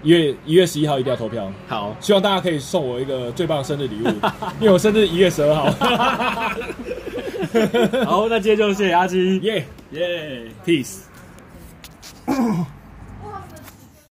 [0.02, 4.06] 一月一月十一号一定要投票，好，希望大家可以送我一个最棒的生日礼物，
[4.60, 5.64] 因为我生日一月十二号，
[8.06, 10.46] 好，那今天就谢谢阿金，耶耶。
[10.64, 11.00] ，peace。